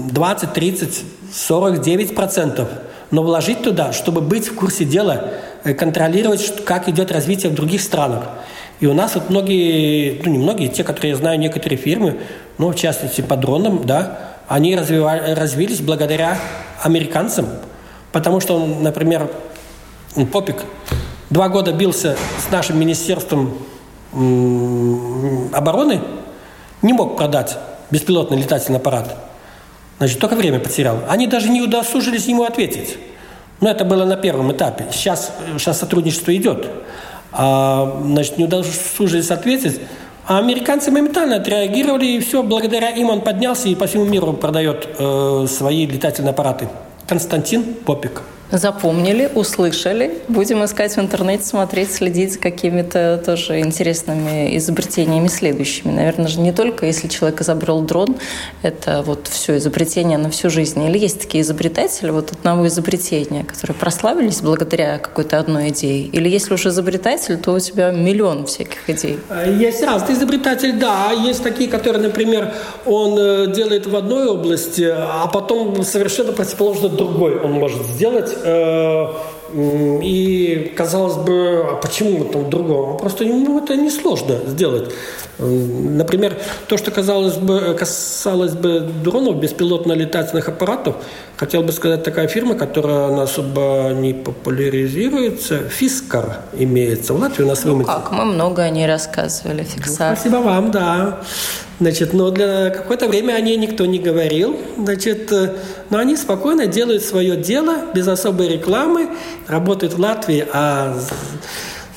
20, 0.10 0.54
30, 0.54 1.04
49 1.34 2.16
процентов. 2.16 2.70
Но 3.12 3.22
вложить 3.22 3.62
туда, 3.62 3.94
чтобы 3.94 4.22
быть 4.22 4.48
в 4.48 4.56
курсе 4.56 4.86
дела, 4.86 5.34
э, 5.64 5.76
контролировать, 5.76 6.66
как 6.66 6.90
идет 6.90 7.12
развитие 7.12 7.52
в 7.52 7.56
других 7.56 7.82
странах. 7.82 8.24
И 8.80 8.88
у 8.88 8.94
нас 8.94 9.16
вот 9.16 9.30
многие, 9.30 10.22
ну 10.26 10.32
не 10.32 10.38
многие, 10.40 10.68
те, 10.68 10.84
которые 10.84 11.12
я 11.12 11.18
знаю, 11.18 11.40
некоторые 11.40 11.78
фирмы, 11.78 12.18
ну 12.58 12.70
в 12.70 12.76
частности 12.76 13.22
по 13.22 13.36
дронам, 13.36 13.86
да, 13.86 14.20
они 14.48 14.76
развивали, 14.76 15.32
развились 15.34 15.82
благодаря 15.82 16.38
американцам. 16.82 17.48
Потому 18.12 18.40
что, 18.40 18.64
например, 18.66 19.30
Попик 20.32 20.58
два 21.30 21.50
года 21.50 21.72
бился 21.72 22.16
с 22.48 22.52
нашим 22.52 22.80
министерством 22.80 23.58
обороны, 25.54 26.02
не 26.84 26.94
мог 26.94 27.18
продать 27.18 27.58
беспилотный 27.90 28.38
летательный 28.38 28.78
аппарат. 28.78 29.18
Значит, 29.98 30.20
только 30.20 30.36
время 30.36 30.60
потерял. 30.60 31.00
Они 31.08 31.28
даже 31.28 31.50
не 31.50 31.62
удосужились 31.62 32.28
ему 32.28 32.44
ответить. 32.44 32.98
Но 33.62 33.70
это 33.70 33.86
было 33.86 34.06
на 34.06 34.18
первом 34.18 34.52
этапе. 34.52 34.86
Сейчас, 34.92 35.32
сейчас 35.58 35.80
сотрудничество 35.80 36.36
идет. 36.36 36.68
а, 37.32 38.02
значит, 38.06 38.38
не 38.38 38.46
удосужились 38.46 39.32
ответить. 39.32 39.82
А 40.26 40.38
американцы 40.38 40.90
моментально 40.90 41.36
отреагировали, 41.38 42.06
и 42.06 42.20
все, 42.20 42.44
благодаря 42.44 42.90
им 42.90 43.10
он 43.10 43.22
поднялся 43.22 43.68
и 43.68 43.76
по 43.76 43.88
всему 43.88 44.06
миру 44.06 44.34
продает 44.34 44.88
э, 44.98 45.46
свои 45.50 45.86
летательные 45.86 46.32
аппараты. 46.32 46.70
Константин 47.08 47.64
Попик. 47.86 48.22
Запомнили, 48.54 49.32
услышали. 49.34 50.20
Будем 50.28 50.64
искать 50.64 50.96
в 50.96 51.00
интернете, 51.00 51.44
смотреть, 51.44 51.92
следить 51.92 52.34
за 52.34 52.40
какими-то 52.40 53.20
тоже 53.26 53.62
интересными 53.62 54.56
изобретениями 54.58 55.28
следующими. 55.28 55.92
Наверное 55.92 56.28
же 56.28 56.40
не 56.40 56.52
только, 56.52 56.86
если 56.86 57.08
человек 57.08 57.42
изобрел 57.42 57.82
дрон, 57.82 58.16
это 58.62 59.02
вот 59.02 59.28
все 59.28 59.58
изобретение 59.58 60.20
на 60.20 60.30
всю 60.30 60.52
жизнь. 60.52 60.84
Или 60.84 61.00
есть 61.00 61.20
такие 61.20 61.42
изобретатели 61.42 62.12
вот 62.12 62.32
одного 62.32 62.68
изобретения, 62.68 63.44
которые 63.44 63.76
прославились 63.76 64.42
благодаря 64.42 65.00
какой-то 65.00 65.40
одной 65.40 65.70
идее? 65.70 66.06
Или 66.06 66.30
если 66.30 66.54
уж 66.54 66.68
изобретатель, 66.68 67.38
то 67.38 67.54
у 67.54 67.60
тебя 67.60 67.90
миллион 67.90 68.46
всяких 68.46 68.88
идей? 68.88 69.18
Есть 69.48 69.82
разные 69.82 70.16
изобретатели, 70.16 70.74
да. 70.74 71.12
Есть 71.12 71.42
такие, 71.42 71.68
которые, 71.72 72.04
например, 72.04 72.54
он 72.86 73.18
э, 73.18 73.52
делает 73.52 73.88
в 73.88 73.96
одной 73.96 74.28
области, 74.28 74.94
а 74.96 75.26
потом 75.26 75.84
совершенно 75.84 76.34
противоположно 76.34 76.90
другой 76.90 77.40
он 77.40 77.54
может 77.54 77.84
сделать 77.88 78.30
Э, 78.43 78.43
и 80.04 80.74
казалось 80.76 81.16
бы, 81.18 81.66
а 81.72 81.76
почему 81.76 82.26
там 82.26 82.50
другого? 82.50 82.98
Просто 82.98 83.24
ему 83.24 83.60
это 83.60 83.76
несложно 83.76 84.40
сделать. 84.48 84.92
Например, 85.40 86.38
то, 86.68 86.78
что 86.78 86.92
казалось 86.92 87.36
бы, 87.36 87.76
касалось 87.78 88.54
бы 88.54 88.80
дронов, 89.04 89.36
беспилотно-летательных 89.38 90.48
аппаратов, 90.50 90.96
хотел 91.38 91.64
бы 91.64 91.72
сказать, 91.72 92.04
такая 92.04 92.28
фирма, 92.28 92.56
которая 92.56 93.08
она 93.08 93.24
особо 93.24 93.92
не 93.94 94.14
популяризируется, 94.14 95.60
Фискар 95.70 96.42
имеется. 96.54 97.14
В 97.14 97.20
Латвии 97.20 97.44
у 97.44 97.48
нас 97.48 97.64
ну, 97.64 97.84
как, 97.84 98.12
мы 98.12 98.26
много 98.26 98.64
о 98.64 98.70
ней 98.70 98.86
рассказывали, 98.86 99.64
Фиксар. 99.64 100.12
Ну, 100.12 100.16
спасибо 100.16 100.38
вам, 100.38 100.72
да. 100.72 101.20
Значит, 101.80 102.14
но 102.14 102.30
для 102.30 102.70
какое-то 102.70 103.08
время 103.08 103.34
о 103.34 103.42
ней 103.42 103.58
никто 103.58 103.86
не 103.86 104.00
говорил. 104.00 104.58
Значит, 104.78 105.32
э, 105.32 105.56
но 105.90 105.98
они 105.98 106.16
спокойно 106.16 106.68
делают 106.68 107.04
свое 107.04 107.36
дело 107.36 107.78
без 107.94 108.08
особой 108.08 108.48
рекламы, 108.48 109.10
работают 109.48 109.94
в 109.94 110.00
Латвии, 110.00 110.46
а 110.54 110.98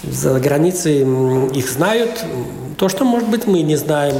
за 0.02 0.40
границей 0.40 1.02
их 1.54 1.68
знают. 1.68 2.24
То, 2.78 2.88
что, 2.88 3.04
может 3.04 3.28
быть, 3.28 3.46
мы 3.46 3.62
не 3.62 3.76
знаем 3.76 4.16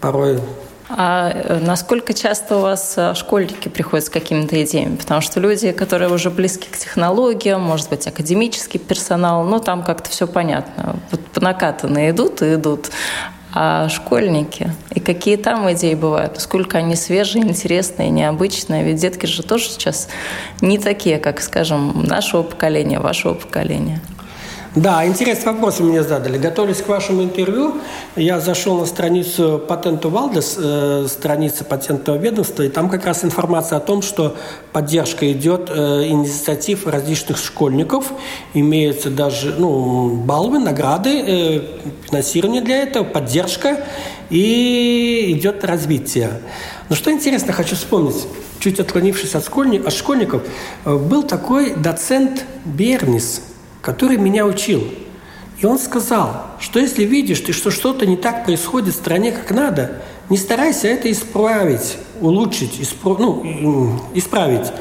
порой. 0.00 0.40
А 0.88 1.30
э, 1.34 1.58
насколько 1.58 2.14
часто 2.14 2.58
у 2.58 2.60
вас 2.60 2.94
э, 2.96 3.14
школьники 3.14 3.68
приходят 3.68 4.06
с 4.06 4.10
какими-то 4.10 4.62
идеями? 4.64 4.96
Потому 4.96 5.20
что 5.20 5.40
люди, 5.40 5.72
которые 5.72 6.10
уже 6.12 6.30
близки 6.30 6.68
к 6.70 6.76
технологиям, 6.76 7.60
может 7.60 7.88
быть, 7.88 8.06
академический 8.06 8.78
персонал, 8.78 9.44
ну, 9.44 9.58
там 9.58 9.82
как-то 9.82 10.10
все 10.10 10.26
понятно. 10.26 10.96
Вот 11.10 11.20
накатанные 11.42 12.10
идут 12.10 12.42
и 12.42 12.54
идут 12.54 12.90
а 13.58 13.88
школьники. 13.88 14.70
И 14.94 15.00
какие 15.00 15.36
там 15.36 15.72
идеи 15.72 15.94
бывают, 15.94 16.38
сколько 16.42 16.76
они 16.76 16.94
свежие, 16.94 17.42
интересные, 17.42 18.10
необычные. 18.10 18.84
Ведь 18.84 19.00
детки 19.00 19.24
же 19.24 19.42
тоже 19.42 19.64
сейчас 19.64 20.08
не 20.60 20.78
такие, 20.78 21.18
как, 21.18 21.40
скажем, 21.40 22.02
нашего 22.02 22.42
поколения, 22.42 23.00
вашего 23.00 23.32
поколения. 23.32 24.02
Да, 24.76 25.06
интересный 25.06 25.54
вопрос 25.54 25.80
мне 25.80 26.02
задали. 26.02 26.36
Готовясь 26.36 26.82
к 26.82 26.88
вашему 26.88 27.22
интервью, 27.22 27.76
я 28.14 28.40
зашел 28.40 28.78
на 28.78 28.84
страницу 28.84 29.58
Патенту 29.66 30.10
Валдес, 30.10 30.56
э, 30.58 31.06
страница 31.08 31.64
патентного 31.64 32.18
ведомства, 32.18 32.62
и 32.62 32.68
там 32.68 32.90
как 32.90 33.06
раз 33.06 33.24
информация 33.24 33.78
о 33.78 33.80
том, 33.80 34.02
что 34.02 34.36
поддержка 34.72 35.32
идет 35.32 35.70
э, 35.70 36.08
инициатив 36.08 36.86
различных 36.86 37.38
школьников, 37.38 38.12
имеются 38.52 39.08
даже 39.08 39.54
ну, 39.56 40.10
баллы, 40.10 40.58
награды, 40.58 41.22
э, 41.26 41.62
финансирование 42.10 42.60
для 42.60 42.82
этого, 42.82 43.04
поддержка, 43.04 43.82
и 44.28 45.32
идет 45.38 45.64
развитие. 45.64 46.42
Но 46.90 46.96
что 46.96 47.10
интересно, 47.10 47.54
хочу 47.54 47.76
вспомнить, 47.76 48.26
чуть 48.58 48.78
отклонившись 48.78 49.34
от, 49.36 49.46
школьник, 49.46 49.86
от 49.86 49.94
школьников, 49.94 50.42
э, 50.84 50.94
был 50.94 51.22
такой 51.22 51.74
доцент 51.76 52.44
Бернис– 52.66 53.40
который 53.86 54.16
меня 54.16 54.44
учил. 54.44 54.82
И 55.60 55.64
он 55.64 55.78
сказал, 55.78 56.48
что 56.58 56.80
если 56.80 57.04
видишь 57.04 57.38
ты, 57.38 57.52
что 57.52 57.70
что-то 57.70 58.04
не 58.04 58.16
так 58.16 58.44
происходит 58.44 58.94
в 58.94 58.98
стране, 58.98 59.30
как 59.30 59.52
надо, 59.52 60.02
не 60.28 60.36
старайся 60.36 60.88
это 60.88 61.10
исправить, 61.10 61.96
улучшить, 62.20 62.80
испро... 62.80 63.16
ну, 63.16 64.00
исправить. 64.12 64.72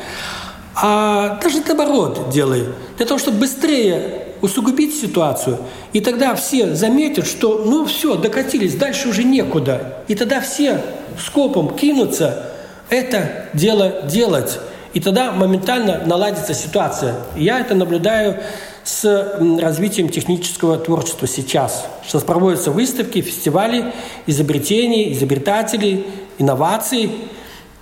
А 0.73 1.39
даже 1.39 1.61
наоборот 1.67 2.29
делай, 2.33 2.63
для 2.97 3.05
того, 3.05 3.19
чтобы 3.19 3.37
быстрее 3.37 4.33
усугубить 4.41 4.99
ситуацию. 4.99 5.59
И 5.93 6.01
тогда 6.01 6.33
все 6.33 6.73
заметят, 6.73 7.27
что 7.27 7.63
ну 7.63 7.85
все, 7.85 8.15
докатились, 8.15 8.73
дальше 8.73 9.07
уже 9.07 9.23
некуда. 9.23 9.99
И 10.07 10.15
тогда 10.15 10.41
все 10.41 10.81
скопом 11.23 11.75
кинутся 11.75 12.51
это 12.89 13.49
дело 13.53 14.01
делать. 14.09 14.59
И 14.95 14.99
тогда 14.99 15.31
моментально 15.31 16.01
наладится 16.07 16.55
ситуация. 16.55 17.15
Я 17.35 17.59
это 17.59 17.75
наблюдаю 17.75 18.41
с 18.85 19.39
развитием 19.59 20.09
технического 20.09 20.77
творчества 20.77 21.27
сейчас. 21.27 21.87
Сейчас 22.05 22.23
проводятся 22.23 22.69
выставки, 22.69 23.19
фестивали 23.19 23.93
изобретений, 24.27 25.11
изобретателей, 25.11 26.05
инноваций, 26.37 27.11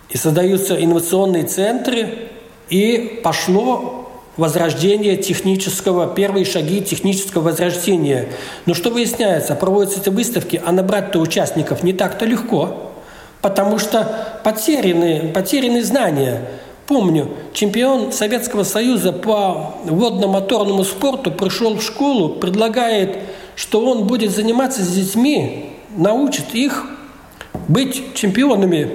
и 0.09 0.17
создаются 0.17 0.81
инновационные 0.81 1.43
центры, 1.43 2.29
и 2.69 3.19
пошло 3.21 4.09
возрождение 4.37 5.17
технического, 5.17 6.07
первые 6.07 6.45
шаги 6.45 6.81
технического 6.81 7.43
возрождения. 7.43 8.29
Но 8.65 8.73
что 8.73 8.89
выясняется? 8.89 9.55
Проводятся 9.55 9.99
эти 9.99 10.09
выставки, 10.09 10.61
а 10.65 10.71
набрать-то 10.71 11.19
участников 11.19 11.83
не 11.83 11.91
так-то 11.91 12.25
легко, 12.25 12.91
потому 13.41 13.77
что 13.77 14.39
потеряны, 14.45 15.31
потеряны 15.33 15.83
знания– 15.83 16.47
Помню, 16.93 17.27
чемпион 17.53 18.11
Советского 18.11 18.61
Союза 18.61 19.11
по 19.13 19.73
водно-моторному 19.83 20.83
спорту 20.83 21.31
пришел 21.31 21.75
в 21.75 21.81
школу, 21.81 22.35
предлагает, 22.35 23.17
что 23.55 23.83
он 23.83 24.05
будет 24.05 24.29
заниматься 24.29 24.83
с 24.83 24.89
детьми, 24.89 25.71
научит 25.97 26.53
их 26.53 26.85
быть 27.67 28.13
чемпионами. 28.13 28.91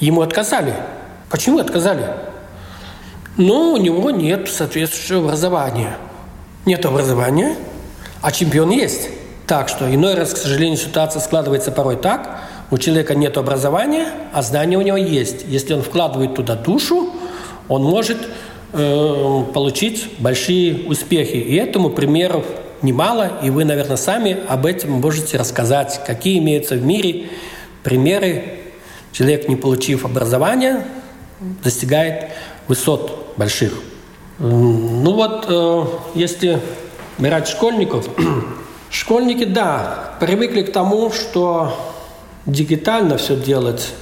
Ему 0.00 0.22
отказали. 0.22 0.72
Почему 1.28 1.58
отказали? 1.58 2.14
Ну, 3.36 3.74
у 3.74 3.76
него 3.76 4.10
нет 4.10 4.48
соответствующего 4.48 5.26
образования. 5.26 5.98
Нет 6.64 6.86
образования, 6.86 7.56
а 8.22 8.32
чемпион 8.32 8.70
есть. 8.70 9.10
Так 9.46 9.68
что 9.68 9.94
иной 9.94 10.14
раз, 10.14 10.32
к 10.32 10.38
сожалению, 10.38 10.78
ситуация 10.78 11.20
складывается 11.20 11.72
порой 11.72 11.96
так, 11.96 12.40
у 12.72 12.78
человека 12.78 13.14
нет 13.14 13.36
образования, 13.36 14.08
а 14.32 14.40
знания 14.40 14.78
у 14.78 14.80
него 14.80 14.96
есть. 14.96 15.44
Если 15.46 15.74
он 15.74 15.82
вкладывает 15.82 16.34
туда 16.34 16.56
душу, 16.56 17.10
он 17.68 17.82
может 17.82 18.16
э, 18.72 19.42
получить 19.52 20.08
большие 20.18 20.88
успехи. 20.88 21.36
И 21.36 21.54
этому 21.54 21.90
примеров 21.90 22.46
немало, 22.80 23.30
и 23.42 23.50
вы, 23.50 23.66
наверное, 23.66 23.98
сами 23.98 24.38
об 24.48 24.64
этом 24.64 24.92
можете 24.92 25.36
рассказать, 25.36 26.00
какие 26.06 26.38
имеются 26.38 26.76
в 26.76 26.82
мире 26.82 27.28
примеры. 27.82 28.60
Человек, 29.12 29.50
не 29.50 29.56
получив 29.56 30.06
образования, 30.06 30.86
достигает 31.62 32.30
высот 32.68 33.34
больших. 33.36 33.74
Ну 34.38 35.12
вот, 35.12 35.44
э, 35.46 35.84
если 36.14 36.58
брать 37.18 37.48
школьников, 37.48 38.08
школьники, 38.90 39.44
да, 39.44 40.14
привыкли 40.20 40.62
к 40.62 40.72
тому, 40.72 41.12
что 41.12 41.91
дигитально 42.46 43.16
все 43.16 43.36
делать, 43.36 43.92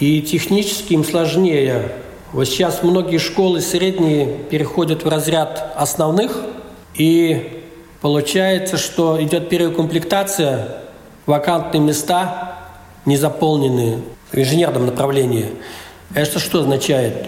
и 0.00 0.20
технически 0.22 0.94
им 0.94 1.04
сложнее. 1.04 1.92
Вот 2.32 2.46
сейчас 2.46 2.82
многие 2.82 3.18
школы 3.18 3.60
средние 3.60 4.26
переходят 4.26 5.04
в 5.04 5.08
разряд 5.08 5.72
основных, 5.76 6.44
и 6.94 7.62
получается, 8.00 8.76
что 8.76 9.22
идет 9.22 9.48
переукомплектация, 9.48 10.82
вакантные 11.26 11.80
места 11.80 12.58
не 13.04 13.16
заполнены 13.16 13.98
в 14.32 14.36
инженерном 14.36 14.86
направлении. 14.86 15.46
Это 16.14 16.38
что 16.38 16.60
означает? 16.60 17.26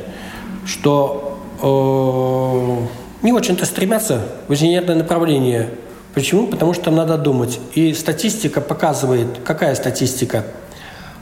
Что 0.65 1.39
э, 1.63 3.25
не 3.25 3.33
очень-то 3.33 3.65
стремятся 3.65 4.27
в 4.49 4.53
инженерное 4.53 4.97
направление– 4.97 5.71
Почему? 6.17 6.47
Потому 6.47 6.73
что 6.73 6.91
надо 6.91 7.19
думать. 7.19 7.61
И 7.75 7.93
статистика 7.93 8.63
показывает, 8.63 9.27
какая 9.45 9.75
статистика? 9.75 10.47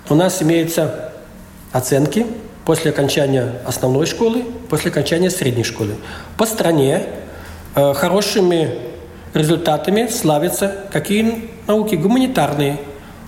У 0.09 0.15
нас 0.15 0.41
имеются 0.41 1.11
оценки 1.73 2.25
после 2.65 2.93
окончания 2.93 3.55
основной 3.67 4.07
школы, 4.07 4.45
после 4.71 4.93
окончания 4.93 5.31
средней 5.31 5.65
школы. 5.65 5.97
По 6.37 6.47
стране 6.47 7.07
э, 7.75 7.93
хорошими 7.95 8.79
результатами 9.35 10.07
славятся 10.07 10.85
какие 10.93 11.51
науки? 11.67 11.97
Гуманитарные. 11.97 12.79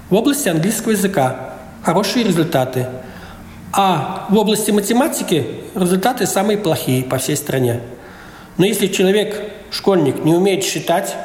В 0.08 0.14
области 0.14 0.48
английского 0.48 0.92
языка 0.92 1.54
хорошие 1.82 2.24
результаты. 2.24 2.86
А 3.72 4.26
в 4.30 4.36
области 4.38 4.70
математики 4.70 5.62
результаты 5.74 6.26
самые 6.26 6.58
плохие 6.58 7.02
по 7.02 7.18
всей 7.18 7.36
стране. 7.36 7.80
Но 8.56 8.66
если 8.66 8.86
человек, 8.86 9.50
школьник, 9.72 10.24
не 10.24 10.32
умеет 10.32 10.62
считать, 10.62 11.16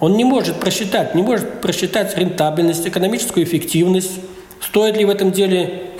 Он 0.00 0.16
не 0.16 0.24
может 0.24 0.58
просчитать, 0.58 1.14
не 1.14 1.22
может 1.22 1.60
просчитать 1.60 2.16
рентабельность, 2.16 2.86
экономическую 2.86 3.44
эффективность, 3.44 4.20
стоит 4.60 4.96
ли 4.96 5.04
в 5.04 5.10
этом 5.10 5.30
деле 5.30 5.90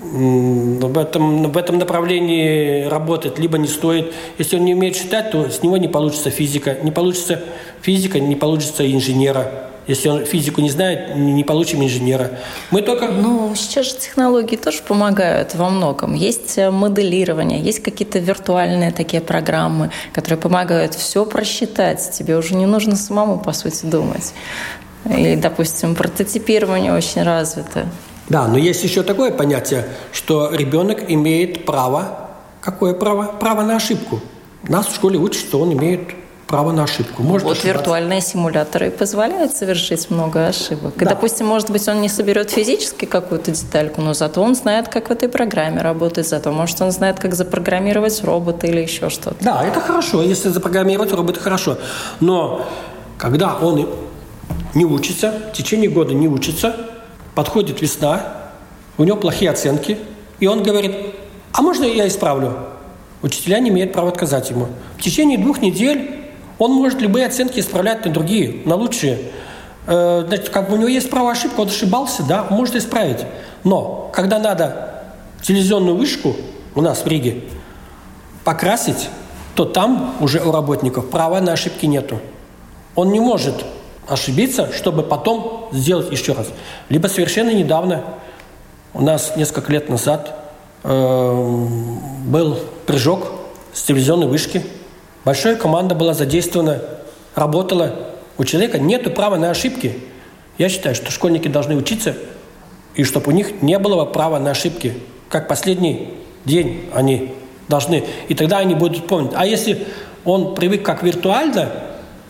в 0.00 0.96
этом, 0.96 1.50
в 1.50 1.56
этом 1.56 1.78
направлении 1.78 2.84
работать, 2.84 3.38
либо 3.38 3.58
не 3.58 3.66
стоит. 3.66 4.12
Если 4.38 4.56
он 4.56 4.64
не 4.64 4.74
умеет 4.74 4.96
считать, 4.96 5.32
то 5.32 5.50
с 5.50 5.62
него 5.62 5.76
не 5.76 5.88
получится 5.88 6.30
физика. 6.30 6.76
Не 6.82 6.92
получится 6.92 7.42
физика, 7.82 8.20
не 8.20 8.36
получится 8.36 8.90
инженера. 8.90 9.67
Если 9.88 10.10
он 10.10 10.26
физику 10.26 10.60
не 10.60 10.70
знает, 10.70 11.16
не 11.16 11.44
получим 11.44 11.82
инженера. 11.82 12.30
Мы 12.70 12.82
только... 12.82 13.08
Ну, 13.08 13.54
сейчас 13.56 13.86
же 13.86 13.94
технологии 13.94 14.56
тоже 14.56 14.82
помогают 14.86 15.54
во 15.54 15.70
многом. 15.70 16.12
Есть 16.12 16.58
э, 16.58 16.70
моделирование, 16.70 17.58
есть 17.58 17.82
какие-то 17.82 18.18
виртуальные 18.18 18.92
такие 18.92 19.22
программы, 19.22 19.90
которые 20.12 20.38
помогают 20.38 20.94
все 20.94 21.24
просчитать. 21.24 22.10
Тебе 22.12 22.36
уже 22.36 22.54
не 22.54 22.66
нужно 22.66 22.96
самому, 22.96 23.38
по 23.38 23.52
сути, 23.52 23.86
думать. 23.86 24.34
Или, 25.06 25.36
допустим, 25.36 25.94
прототипирование 25.94 26.92
очень 26.92 27.22
развито. 27.22 27.86
Да, 28.28 28.46
но 28.46 28.58
есть 28.58 28.84
еще 28.84 29.02
такое 29.02 29.32
понятие, 29.32 29.88
что 30.12 30.50
ребенок 30.52 31.10
имеет 31.10 31.64
право, 31.64 32.28
какое 32.60 32.92
право? 32.92 33.32
Право 33.40 33.62
на 33.62 33.76
ошибку. 33.76 34.20
Нас 34.68 34.86
в 34.86 34.94
школе 34.94 35.18
учат, 35.18 35.40
что 35.40 35.60
он 35.60 35.72
имеет 35.72 36.10
право 36.48 36.72
на 36.72 36.84
ошибку. 36.84 37.22
Может 37.22 37.44
вот 37.44 37.58
ошибаться. 37.58 37.78
виртуальные 37.78 38.20
симуляторы 38.22 38.90
позволяют 38.90 39.54
совершить 39.54 40.10
много 40.10 40.46
ошибок. 40.46 40.94
Да. 40.96 41.04
И, 41.04 41.08
допустим, 41.08 41.46
может 41.46 41.70
быть, 41.70 41.86
он 41.88 42.00
не 42.00 42.08
соберет 42.08 42.50
физически 42.50 43.04
какую-то 43.04 43.50
детальку, 43.52 44.00
но 44.00 44.14
зато 44.14 44.42
он 44.42 44.54
знает, 44.54 44.88
как 44.88 45.10
в 45.10 45.12
этой 45.12 45.28
программе 45.28 45.82
работать, 45.82 46.26
зато, 46.26 46.50
может, 46.50 46.80
он 46.80 46.90
знает, 46.90 47.20
как 47.20 47.34
запрограммировать 47.34 48.24
робота 48.24 48.66
или 48.66 48.80
еще 48.80 49.10
что-то. 49.10 49.36
Да, 49.42 49.62
это 49.62 49.80
хорошо. 49.80 50.22
Если 50.22 50.48
запрограммировать 50.48 51.12
робота, 51.12 51.38
хорошо. 51.38 51.76
Но 52.20 52.66
когда 53.18 53.54
он 53.54 53.86
не 54.74 54.86
учится, 54.86 55.34
в 55.52 55.56
течение 55.56 55.90
года 55.90 56.14
не 56.14 56.28
учится, 56.28 56.74
подходит 57.34 57.82
весна, 57.82 58.22
у 58.96 59.04
него 59.04 59.18
плохие 59.18 59.50
оценки, 59.50 59.98
и 60.40 60.46
он 60.46 60.62
говорит, 60.62 60.96
а 61.52 61.60
можно 61.60 61.84
я 61.84 62.08
исправлю? 62.08 62.56
Учителя 63.20 63.58
не 63.58 63.68
имеют 63.68 63.92
права 63.92 64.08
отказать 64.08 64.48
ему. 64.48 64.68
В 64.96 65.02
течение 65.02 65.36
двух 65.36 65.60
недель 65.60 66.27
он 66.58 66.72
может 66.72 67.00
любые 67.00 67.26
оценки 67.26 67.60
исправлять 67.60 68.04
на 68.04 68.12
другие, 68.12 68.62
на 68.64 68.74
лучшие. 68.74 69.18
Э, 69.86 70.24
значит, 70.26 70.48
как 70.50 70.68
бы 70.68 70.74
у 70.74 70.78
него 70.78 70.88
есть 70.88 71.08
право 71.08 71.30
ошибки, 71.30 71.58
он 71.60 71.68
ошибался, 71.68 72.22
да, 72.24 72.46
может 72.50 72.74
исправить. 72.74 73.24
Но 73.64 74.10
когда 74.12 74.38
надо 74.38 75.04
телевизионную 75.42 75.96
вышку 75.96 76.36
у 76.74 76.80
нас 76.80 77.04
в 77.04 77.06
Риге 77.06 77.44
покрасить, 78.44 79.08
то 79.54 79.64
там 79.64 80.16
уже 80.20 80.40
у 80.40 80.52
работников 80.52 81.10
права 81.10 81.40
на 81.40 81.52
ошибки 81.52 81.86
нету. 81.86 82.20
Он 82.94 83.12
не 83.12 83.20
может 83.20 83.64
ошибиться, 84.08 84.72
чтобы 84.72 85.02
потом 85.02 85.68
сделать 85.72 86.10
еще 86.10 86.32
раз. 86.32 86.48
Либо 86.88 87.06
совершенно 87.06 87.50
недавно, 87.50 88.04
у 88.94 89.02
нас 89.02 89.34
несколько 89.36 89.70
лет 89.70 89.88
назад, 89.88 90.34
э, 90.82 91.66
был 92.26 92.58
прыжок 92.86 93.28
с 93.72 93.84
телевизионной 93.84 94.26
вышки– 94.26 94.64
Большая 95.28 95.56
команда 95.56 95.94
была 95.94 96.14
задействована, 96.14 96.80
работала. 97.34 97.92
У 98.38 98.44
человека 98.44 98.78
нет 98.78 99.14
права 99.14 99.36
на 99.36 99.50
ошибки. 99.50 99.98
Я 100.56 100.70
считаю, 100.70 100.94
что 100.94 101.10
школьники 101.10 101.48
должны 101.48 101.76
учиться, 101.76 102.14
и 102.94 103.04
чтобы 103.04 103.30
у 103.30 103.34
них 103.34 103.60
не 103.60 103.78
было 103.78 104.06
права 104.06 104.38
на 104.38 104.52
ошибки. 104.52 104.94
Как 105.28 105.46
последний 105.46 106.14
день 106.46 106.88
они 106.94 107.34
должны. 107.68 108.04
И 108.28 108.34
тогда 108.34 108.56
они 108.56 108.74
будут 108.74 109.06
помнить. 109.06 109.32
А 109.34 109.44
если 109.44 109.86
он 110.24 110.54
привык 110.54 110.82
как 110.82 111.02
виртуально, 111.02 111.72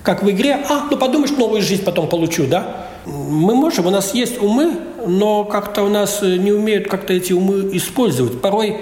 как 0.02 0.24
в 0.24 0.30
игре, 0.30 0.58
а, 0.68 0.88
ну 0.90 0.96
подумаешь, 0.96 1.30
новую 1.30 1.62
жизнь 1.62 1.84
потом 1.84 2.08
получу, 2.08 2.48
да? 2.48 2.88
Мы 3.06 3.54
можем, 3.54 3.86
у 3.86 3.90
нас 3.90 4.12
есть 4.12 4.42
умы, 4.42 4.72
но 5.06 5.44
как-то 5.44 5.84
у 5.84 5.88
нас 5.88 6.20
не 6.20 6.50
умеют 6.50 6.88
как-то 6.88 7.12
эти 7.12 7.32
умы 7.32 7.70
использовать. 7.76 8.40
Порой 8.40 8.76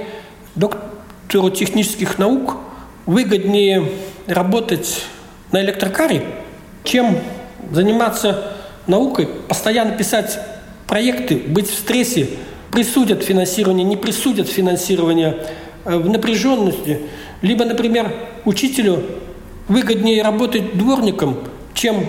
доктору 0.54 1.50
технических 1.50 2.16
наук 2.16 2.56
выгоднее 3.06 3.88
работать 4.26 5.02
на 5.52 5.62
электрокаре, 5.62 6.22
чем 6.84 7.18
заниматься 7.70 8.52
наукой, 8.86 9.26
постоянно 9.26 9.92
писать 9.92 10.38
проекты, 10.86 11.36
быть 11.36 11.70
в 11.70 11.74
стрессе, 11.74 12.28
присудят 12.72 13.22
финансирование, 13.22 13.84
не 13.84 13.96
присудят 13.96 14.48
финансирование, 14.48 15.44
э, 15.84 15.96
в 15.96 16.08
напряженности. 16.08 17.00
Либо, 17.42 17.64
например, 17.64 18.12
учителю 18.44 19.02
выгоднее 19.68 20.22
работать 20.22 20.76
дворником, 20.76 21.38
чем 21.74 22.06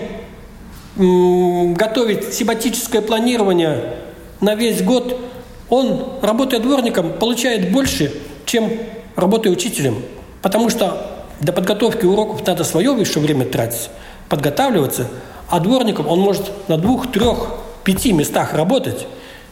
готовить 0.96 2.34
семантическое 2.34 3.00
планирование 3.02 3.94
на 4.40 4.56
весь 4.56 4.82
год. 4.82 5.20
Он, 5.68 6.04
работая 6.22 6.58
дворником, 6.58 7.12
получает 7.12 7.70
больше, 7.70 8.12
чем 8.46 8.70
работая 9.14 9.50
учителем. 9.50 10.02
Потому 10.48 10.70
что 10.70 11.06
для 11.40 11.52
подготовки 11.52 12.06
уроков 12.06 12.46
надо 12.46 12.64
свое 12.64 12.96
еще 12.98 13.20
время 13.20 13.44
тратить, 13.44 13.90
подготавливаться, 14.30 15.06
а 15.50 15.60
дворником 15.60 16.08
он 16.08 16.20
может 16.20 16.50
на 16.68 16.78
двух, 16.78 17.12
трех, 17.12 17.50
пяти 17.84 18.14
местах 18.14 18.54
работать. 18.54 19.06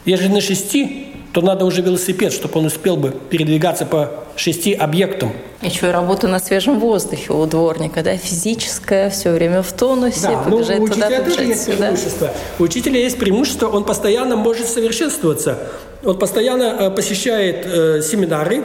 Если 0.05 0.27
на 0.27 0.41
шести, 0.41 1.13
то 1.33 1.41
надо 1.41 1.65
уже 1.65 1.83
велосипед, 1.83 2.33
чтобы 2.33 2.57
он 2.57 2.65
успел 2.65 2.97
бы 2.97 3.11
передвигаться 3.11 3.85
по 3.85 4.09
шести 4.35 4.73
объектам. 4.73 5.33
Еще 5.61 5.89
и 5.89 5.91
работа 5.91 6.27
на 6.27 6.39
свежем 6.39 6.79
воздухе 6.79 7.31
у 7.31 7.45
дворника, 7.45 8.01
да, 8.01 8.17
физическая, 8.17 9.11
все 9.11 9.29
время 9.29 9.61
в 9.61 9.71
тонусе, 9.71 10.29
да, 10.29 10.37
побежать 10.39 10.79
ну, 10.79 10.87
туда, 10.87 11.09
тоже 11.21 11.43
есть 11.43 11.65
сюда. 11.65 11.77
преимущество. 11.77 12.31
У 12.57 12.63
учителя 12.63 12.99
есть 12.99 13.19
преимущество, 13.19 13.67
он 13.67 13.83
постоянно 13.83 14.35
может 14.35 14.65
совершенствоваться. 14.65 15.59
Он 16.03 16.17
постоянно 16.17 16.63
э, 16.63 16.89
посещает 16.89 17.67
э, 17.67 18.01
семинары, 18.01 18.63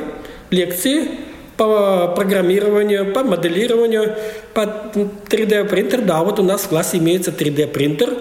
лекции, 0.51 1.11
по 1.62 2.09
программированию, 2.09 3.12
по 3.12 3.22
моделированию, 3.22 4.16
по 4.53 4.61
3D-принтер. 5.31 6.03
Да, 6.03 6.22
вот 6.25 6.40
у 6.40 6.42
нас 6.42 6.62
в 6.62 6.68
классе 6.68 6.98
имеется 6.98 7.31
3D-принтер, 7.31 8.18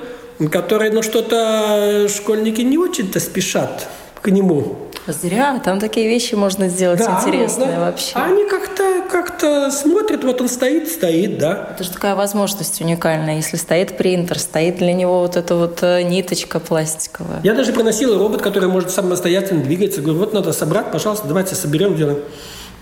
который, 0.51 0.91
ну, 0.91 1.01
что-то 1.01 2.07
школьники 2.07 2.61
не 2.61 2.77
очень-то 2.77 3.19
спешат 3.19 3.87
к 4.21 4.29
нему. 4.29 4.77
Зря, 5.07 5.59
там 5.65 5.79
такие 5.79 6.07
вещи 6.07 6.35
можно 6.35 6.69
сделать 6.69 6.99
да, 6.99 7.19
интересные 7.19 7.71
да. 7.71 7.79
вообще. 7.79 8.11
А 8.13 8.25
они 8.25 8.47
как-то 8.47 9.01
как 9.09 9.41
смотрят, 9.71 10.23
вот 10.23 10.39
он 10.39 10.47
стоит, 10.47 10.87
стоит, 10.87 11.39
да. 11.39 11.71
Это 11.73 11.83
же 11.83 11.91
такая 11.91 12.15
возможность 12.15 12.79
уникальная, 12.79 13.37
если 13.37 13.57
стоит 13.57 13.97
принтер, 13.97 14.37
стоит 14.37 14.77
для 14.77 14.93
него 14.93 15.21
вот 15.21 15.35
эта 15.35 15.55
вот 15.55 15.79
э, 15.81 16.03
ниточка 16.03 16.59
пластиковая. 16.59 17.41
Я 17.43 17.55
даже 17.55 17.73
приносил 17.73 18.17
робот, 18.19 18.43
который 18.43 18.69
может 18.69 18.91
самостоятельно 18.91 19.63
двигаться. 19.63 20.01
Говорю, 20.01 20.19
вот 20.19 20.33
надо 20.33 20.53
собрать, 20.53 20.91
пожалуйста, 20.91 21.27
давайте 21.27 21.55
соберем, 21.55 21.95
делаем 21.95 22.19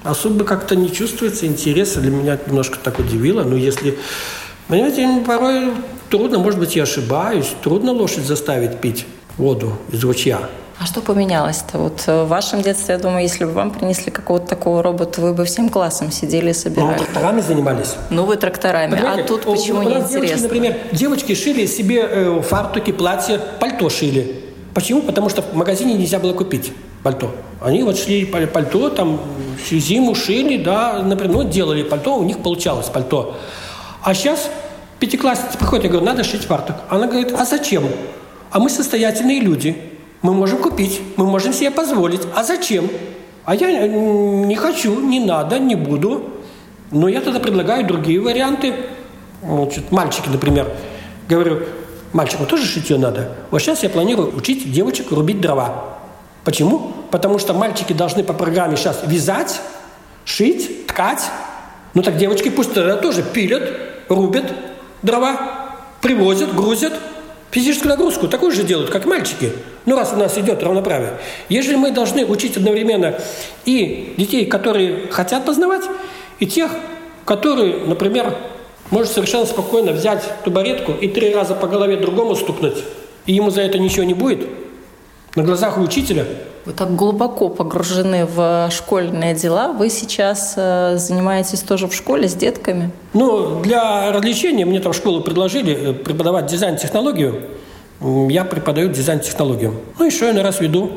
особо 0.03 0.43
как-то 0.45 0.75
не 0.75 0.91
чувствуется 0.91 1.45
интереса. 1.45 1.99
Для 1.99 2.11
меня 2.11 2.33
это 2.35 2.49
немножко 2.49 2.77
так 2.81 2.99
удивило. 2.99 3.43
Но 3.43 3.55
если... 3.55 3.97
Понимаете, 4.67 5.23
порой 5.25 5.73
трудно, 6.09 6.37
может 6.39 6.59
быть, 6.59 6.75
я 6.75 6.83
ошибаюсь, 6.83 7.51
трудно 7.63 7.91
лошадь 7.91 8.25
заставить 8.25 8.79
пить 8.79 9.05
воду 9.37 9.77
из 9.91 10.03
ручья. 10.03 10.41
А 10.79 10.85
что 10.85 11.01
поменялось-то? 11.01 11.77
Вот 11.77 12.03
в 12.07 12.25
вашем 12.27 12.61
детстве, 12.61 12.93
я 12.95 13.01
думаю, 13.01 13.23
если 13.23 13.43
бы 13.43 13.51
вам 13.51 13.71
принесли 13.71 14.11
какого-то 14.11 14.47
такого 14.47 14.81
робота, 14.81 15.19
вы 15.19 15.33
бы 15.33 15.43
всем 15.43 15.69
классом 15.69 16.09
сидели 16.09 16.51
и 16.51 16.53
собирали. 16.53 16.99
Ну, 16.99 17.03
тракторами 17.03 17.41
занимались. 17.41 17.95
Ну, 18.09 18.23
вы 18.23 18.37
тракторами. 18.37 18.93
А 18.93 18.95
Понимаете, 18.95 19.23
а 19.23 19.27
тут 19.27 19.41
почему 19.43 19.83
не 19.83 19.95
интересно? 19.95 20.19
Девочки, 20.21 20.41
например, 20.43 20.77
девочки 20.93 21.35
шили 21.35 21.65
себе 21.65 22.07
э, 22.09 22.41
фартуки, 22.41 22.91
платья, 22.91 23.41
пальто 23.59 23.89
шили. 23.89 24.43
Почему? 24.73 25.01
Потому 25.01 25.27
что 25.27 25.41
в 25.41 25.53
магазине 25.53 25.95
нельзя 25.95 26.19
было 26.19 26.33
купить 26.33 26.71
пальто. 27.03 27.31
Они 27.61 27.83
вот 27.83 27.97
шли 27.97 28.25
пальто, 28.25 28.89
там 28.89 29.19
всю 29.63 29.77
зиму 29.77 30.15
шили, 30.15 30.57
да, 30.57 31.01
например, 31.03 31.35
ну, 31.35 31.43
делали 31.43 31.83
пальто, 31.83 32.17
у 32.17 32.23
них 32.23 32.39
получалось 32.39 32.87
пальто. 32.87 33.35
А 34.01 34.13
сейчас 34.13 34.49
пятиклассница 34.99 35.57
приходит, 35.57 35.85
я 35.85 35.89
говорю, 35.91 36.05
надо 36.05 36.23
шить 36.23 36.43
фартук. 36.43 36.77
Она 36.89 37.07
говорит, 37.07 37.33
а 37.37 37.45
зачем? 37.45 37.83
А 38.51 38.59
мы 38.59 38.69
состоятельные 38.69 39.39
люди, 39.39 39.75
мы 40.21 40.33
можем 40.33 40.59
купить, 40.59 41.01
мы 41.17 41.25
можем 41.25 41.53
себе 41.53 41.71
позволить. 41.71 42.21
А 42.35 42.43
зачем? 42.43 42.89
А 43.45 43.55
я 43.55 43.87
не 43.87 44.55
хочу, 44.55 44.99
не 44.99 45.19
надо, 45.19 45.59
не 45.59 45.75
буду. 45.75 46.29
Но 46.91 47.07
я 47.07 47.21
тогда 47.21 47.39
предлагаю 47.39 47.85
другие 47.85 48.19
варианты. 48.19 48.73
Значит, 49.43 49.91
мальчики, 49.91 50.27
например, 50.27 50.67
говорю, 51.27 51.63
мальчику 52.13 52.45
тоже 52.45 52.65
шитье 52.65 52.97
надо. 52.97 53.31
Вот 53.51 53.61
сейчас 53.61 53.83
я 53.83 53.89
планирую 53.89 54.35
учить 54.35 54.71
девочек 54.71 55.11
рубить 55.11 55.39
дрова. 55.39 55.98
Почему? 56.49 56.93
Потому 57.11 57.37
что 57.37 57.53
мальчики 57.53 57.93
должны 57.93 58.23
по 58.23 58.33
программе 58.33 58.75
сейчас 58.75 59.01
вязать, 59.05 59.61
шить, 60.25 60.87
ткать. 60.87 61.21
Ну 61.93 62.01
так 62.01 62.17
девочки 62.17 62.49
пусть 62.49 62.73
тогда 62.73 62.95
тоже 62.95 63.21
пилят, 63.21 63.69
рубят 64.07 64.51
дрова, 65.03 65.75
привозят, 66.01 66.55
грузят. 66.55 66.93
Физическую 67.51 67.91
нагрузку 67.91 68.27
такую 68.27 68.51
же 68.51 68.63
делают, 68.63 68.89
как 68.89 69.05
мальчики. 69.05 69.51
Ну, 69.85 69.95
раз 69.95 70.11
у 70.11 70.15
нас 70.15 70.39
идет 70.39 70.63
равноправие. 70.63 71.19
Если 71.49 71.75
мы 71.75 71.91
должны 71.91 72.25
учить 72.25 72.57
одновременно 72.57 73.19
и 73.65 74.15
детей, 74.17 74.47
которые 74.47 75.05
хотят 75.11 75.45
познавать, 75.45 75.83
и 76.39 76.47
тех, 76.47 76.71
которые, 77.25 77.85
например, 77.85 78.35
может 78.89 79.13
совершенно 79.13 79.45
спокойно 79.45 79.91
взять 79.91 80.23
тубаретку 80.43 80.93
и 80.93 81.09
три 81.09 81.31
раза 81.31 81.53
по 81.53 81.67
голове 81.67 81.97
другому 81.97 82.35
стукнуть, 82.35 82.83
и 83.27 83.33
ему 83.33 83.51
за 83.51 83.61
это 83.61 83.77
ничего 83.77 84.03
не 84.03 84.15
будет, 84.15 84.47
на 85.39 85.45
глазах 85.45 85.77
у 85.77 85.81
учителя. 85.81 86.25
Вы 86.65 86.73
так 86.73 86.95
глубоко 86.95 87.47
погружены 87.47 88.25
в 88.25 88.69
школьные 88.71 89.33
дела. 89.33 89.71
Вы 89.71 89.89
сейчас 89.89 90.53
э, 90.57 90.97
занимаетесь 90.97 91.61
тоже 91.61 91.87
в 91.87 91.95
школе 91.95 92.27
с 92.27 92.35
детками? 92.35 92.91
Ну, 93.13 93.61
для 93.61 94.11
развлечения 94.11 94.65
мне 94.65 94.81
там 94.81 94.91
в 94.91 94.95
школу 94.95 95.21
предложили 95.21 95.91
э, 95.91 95.93
преподавать 95.93 96.47
дизайн-технологию. 96.47 97.41
Я 98.29 98.43
преподаю 98.43 98.89
дизайн-технологию. 98.89 99.75
Ну, 99.97 100.05
еще 100.05 100.27
я 100.27 100.33
на 100.33 100.43
раз 100.43 100.59
веду 100.59 100.91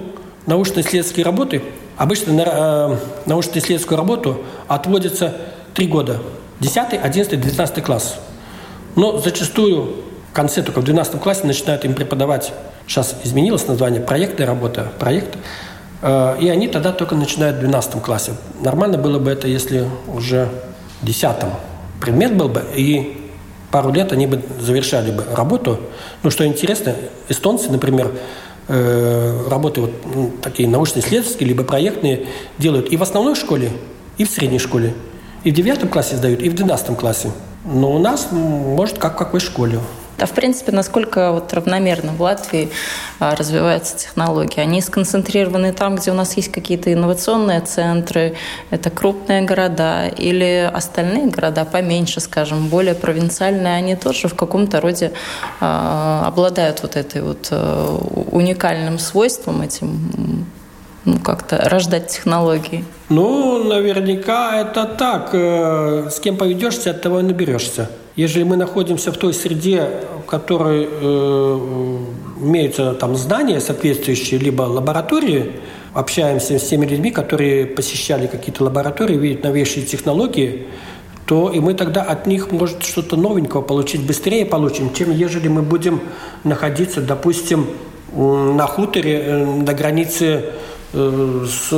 научно-исследовательские 0.46 1.24
работы. 1.24 1.62
Обычно 1.96 2.32
на 2.32 2.42
э, 2.42 2.96
научно-исследовательскую 3.26 3.96
работу 3.96 4.38
отводится 4.66 5.36
три 5.72 5.86
года. 5.86 6.18
10, 6.58 6.94
11, 7.00 7.40
12 7.40 7.84
класс. 7.84 8.16
Но 8.96 9.18
зачастую 9.18 9.94
в 10.32 10.34
конце, 10.34 10.62
только 10.62 10.80
в 10.80 10.84
12 10.84 11.20
классе 11.20 11.42
начинают 11.44 11.84
им 11.84 11.92
преподавать, 11.92 12.54
сейчас 12.86 13.14
изменилось 13.22 13.66
название, 13.66 14.00
проектная 14.00 14.46
работа, 14.46 14.90
проект, 14.98 15.36
э, 16.00 16.36
и 16.40 16.48
они 16.48 16.68
тогда 16.68 16.92
только 16.92 17.14
начинают 17.14 17.58
в 17.58 17.60
12 17.60 18.00
классе. 18.00 18.32
Нормально 18.62 18.96
было 18.96 19.18
бы 19.18 19.30
это, 19.30 19.46
если 19.46 19.86
уже 20.08 20.48
в 21.02 21.04
10 21.04 21.36
предмет 22.00 22.34
был 22.34 22.48
бы, 22.48 22.64
и 22.74 23.30
пару 23.70 23.92
лет 23.92 24.10
они 24.12 24.26
бы 24.26 24.42
завершали 24.58 25.10
бы 25.10 25.22
работу. 25.34 25.78
Ну, 26.22 26.30
что 26.30 26.46
интересно, 26.46 26.94
эстонцы, 27.28 27.70
например, 27.70 28.10
э, 28.68 29.48
работы 29.50 29.82
вот 29.82 29.92
ну, 30.14 30.32
такие 30.40 30.66
научно-исследовательские, 30.66 31.46
либо 31.46 31.62
проектные 31.62 32.28
делают 32.56 32.90
и 32.90 32.96
в 32.96 33.02
основной 33.02 33.34
школе, 33.34 33.70
и 34.16 34.24
в 34.24 34.30
средней 34.30 34.58
школе. 34.58 34.94
И 35.44 35.50
в 35.50 35.54
девятом 35.54 35.90
классе 35.90 36.16
сдают, 36.16 36.40
и 36.40 36.48
в 36.48 36.54
двенадцатом 36.54 36.96
классе. 36.96 37.32
Но 37.66 37.92
у 37.92 37.98
нас, 37.98 38.28
может, 38.32 38.96
как 38.96 39.14
в 39.14 39.18
какой 39.18 39.40
школе. 39.40 39.78
А 40.22 40.26
в 40.26 40.32
принципе, 40.32 40.70
насколько 40.70 41.32
вот 41.32 41.52
равномерно 41.52 42.12
в 42.12 42.22
Латвии 42.22 42.70
а, 43.18 43.34
развиваются 43.34 43.96
технологии? 43.96 44.60
Они 44.60 44.80
сконцентрированы 44.80 45.72
там, 45.72 45.96
где 45.96 46.12
у 46.12 46.14
нас 46.14 46.36
есть 46.36 46.52
какие-то 46.52 46.92
инновационные 46.92 47.60
центры, 47.60 48.34
это 48.70 48.90
крупные 48.90 49.42
города, 49.42 50.06
или 50.06 50.70
остальные 50.72 51.26
города 51.26 51.64
поменьше, 51.64 52.20
скажем, 52.20 52.68
более 52.68 52.94
провинциальные, 52.94 53.74
они 53.74 53.96
тоже 53.96 54.28
в 54.28 54.34
каком-то 54.34 54.80
роде 54.80 55.12
э, 55.60 56.22
обладают 56.24 56.82
вот 56.82 56.96
этой 56.96 57.22
вот 57.22 57.48
э, 57.50 57.98
уникальным 58.30 59.00
свойством, 59.00 59.62
этим 59.62 60.46
ну, 61.04 61.18
как-то 61.18 61.58
рождать 61.68 62.08
технологии? 62.08 62.84
Ну, 63.08 63.64
наверняка 63.64 64.60
это 64.60 64.84
так. 64.84 65.30
Э, 65.32 66.08
с 66.10 66.20
кем 66.20 66.36
поведешься, 66.36 66.90
от 66.90 67.02
того 67.02 67.20
и 67.20 67.22
наберешься. 67.22 67.90
Если 68.14 68.42
мы 68.42 68.56
находимся 68.56 69.10
в 69.10 69.16
той 69.16 69.32
среде, 69.32 69.88
которой 70.32 70.88
э, 70.90 71.98
имеются 72.40 72.94
там 72.94 73.16
здания 73.16 73.60
соответствующие, 73.60 74.40
либо 74.40 74.62
лаборатории, 74.62 75.52
общаемся 75.92 76.58
с 76.58 76.68
теми 76.68 76.86
людьми, 76.86 77.10
которые 77.10 77.66
посещали 77.66 78.26
какие-то 78.26 78.64
лаборатории, 78.64 79.16
видят 79.16 79.44
новейшие 79.44 79.84
технологии, 79.84 80.68
то 81.26 81.50
и 81.50 81.60
мы 81.60 81.74
тогда 81.74 82.02
от 82.02 82.26
них, 82.26 82.50
может, 82.50 82.82
что-то 82.82 83.16
новенького 83.16 83.60
получить 83.60 84.06
быстрее 84.06 84.46
получим, 84.46 84.94
чем 84.94 85.10
ежели 85.10 85.48
мы 85.48 85.60
будем 85.60 86.00
находиться, 86.44 87.02
допустим, 87.02 87.66
на 88.14 88.66
хуторе 88.66 89.20
э, 89.20 89.44
на 89.44 89.74
границе 89.74 90.44
Э, 90.94 91.46
с 91.48 91.70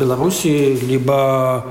Белоруссией, 0.00 0.76
либо 0.80 1.66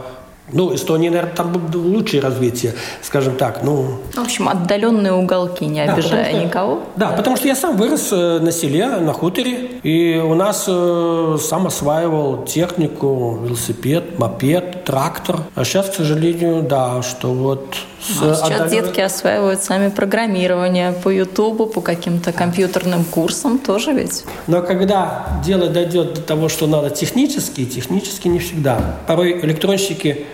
ну, 0.52 0.76
Эстония, 0.76 1.10
наверное, 1.10 1.36
там 1.36 1.72
лучшее 1.74 2.22
развитие, 2.22 2.74
скажем 3.02 3.36
так. 3.36 3.64
Ну, 3.64 4.00
в 4.14 4.20
общем, 4.20 4.50
отдаленные 4.50 5.14
уголки, 5.14 5.66
не 5.66 5.86
да, 5.86 5.94
обижая 5.94 6.30
что, 6.30 6.46
никого. 6.46 6.80
Да, 6.96 7.12
да, 7.12 7.18
потому 7.18 7.38
что 7.38 7.48
я 7.48 7.56
сам 7.56 7.78
вырос 7.78 8.10
э, 8.12 8.40
на 8.40 8.52
селе, 8.52 8.88
на 8.88 9.14
хуторе, 9.14 9.80
и 9.84 10.18
у 10.18 10.34
нас 10.36 10.66
э, 10.68 11.38
сам 11.40 11.68
осваивал 11.68 12.44
технику, 12.44 13.40
велосипед, 13.44 14.20
мопед, 14.20 14.84
трактор. 14.84 15.40
А 15.56 15.64
сейчас, 15.64 15.90
к 15.90 15.94
сожалению, 15.94 16.62
да, 16.62 17.02
что 17.02 17.34
вот 17.34 17.76
а 18.10 18.36
сейчас 18.36 18.62
отдален... 18.62 18.70
детки 18.70 19.00
осваивают 19.00 19.64
сами 19.64 19.90
программирование 19.90 20.92
по 20.92 21.10
Ютубу, 21.10 21.66
по 21.68 21.82
каким-то 21.82 22.32
компьютерным 22.32 23.04
курсам 23.06 23.60
тоже 23.60 23.94
ведь. 23.94 24.24
Но 24.48 24.62
когда 24.62 25.42
дело 25.46 25.68
дойдет 25.68 26.14
до 26.14 26.22
того, 26.22 26.50
что 26.50 26.68
надо 26.68 26.90
технически, 26.90 27.66
технически 27.66 28.28
не 28.28 28.40
всегда. 28.40 28.98
Порой 29.08 29.40
электронщики 29.42 30.26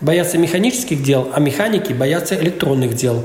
боятся 0.00 0.38
механических 0.38 1.02
дел, 1.02 1.28
а 1.34 1.40
механики 1.40 1.92
боятся 1.92 2.34
электронных 2.36 2.94
дел. 2.94 3.24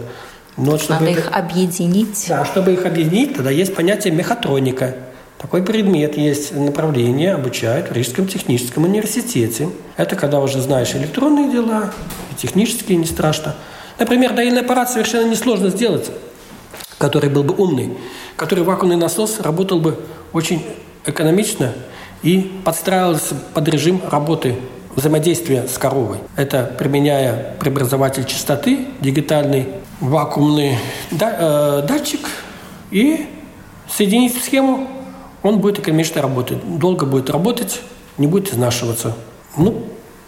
Но 0.58 0.78
чтобы 0.78 1.06
Надо 1.06 1.12
их 1.12 1.30
объединить. 1.32 2.26
Да, 2.30 2.46
чтобы 2.46 2.74
их 2.74 2.86
объединить, 2.86 3.36
тогда 3.36 3.50
есть 3.50 3.76
понятие 3.76 4.14
мехатроника. 4.14 4.96
Такой 5.40 5.62
предмет 5.62 6.18
есть, 6.18 6.56
направление 6.56 7.34
обучают 7.34 7.90
в 7.90 7.92
Рижском 7.92 8.28
техническом 8.28 8.86
университете. 8.86 9.70
Это 9.98 10.16
когда 10.16 10.40
уже 10.40 10.62
знаешь 10.62 10.94
электронные 10.96 11.52
дела, 11.52 11.92
и 12.32 12.36
технические 12.36 12.98
не 12.98 13.06
страшно. 13.06 13.56
Например, 14.00 14.34
доильный 14.34 14.62
аппарат 14.62 14.90
совершенно 14.90 15.30
несложно 15.30 15.70
сделать, 15.70 16.10
который 16.98 17.30
был 17.30 17.44
бы 17.44 17.54
умный, 17.56 17.98
который 18.36 18.64
вакуумный 18.64 18.96
насос 18.96 19.40
работал 19.40 19.80
бы 19.80 20.00
очень 20.32 20.66
экономично 21.06 21.74
и 22.24 22.52
подстраивался 22.64 23.36
под 23.54 23.68
режим 23.68 24.02
работы 24.10 24.56
взаимодействия 24.96 25.68
с 25.68 25.78
коровой. 25.78 26.18
Это 26.36 26.74
применяя 26.78 27.56
преобразователь 27.60 28.26
частоты, 28.26 28.88
дигитальный 29.02 29.68
вакуумный 30.00 30.78
э, 31.12 31.86
датчик 31.88 32.20
и 32.92 33.28
соединить 33.90 34.36
в 34.40 34.44
схему, 34.44 34.88
он 35.42 35.60
будет 35.60 35.80
экономично 35.80 36.22
работать. 36.22 36.58
Долго 36.80 37.06
будет 37.06 37.30
работать, 37.30 37.82
не 38.18 38.28
будет 38.28 38.54
изнашиваться. 38.54 39.16
Ну, 39.58 39.84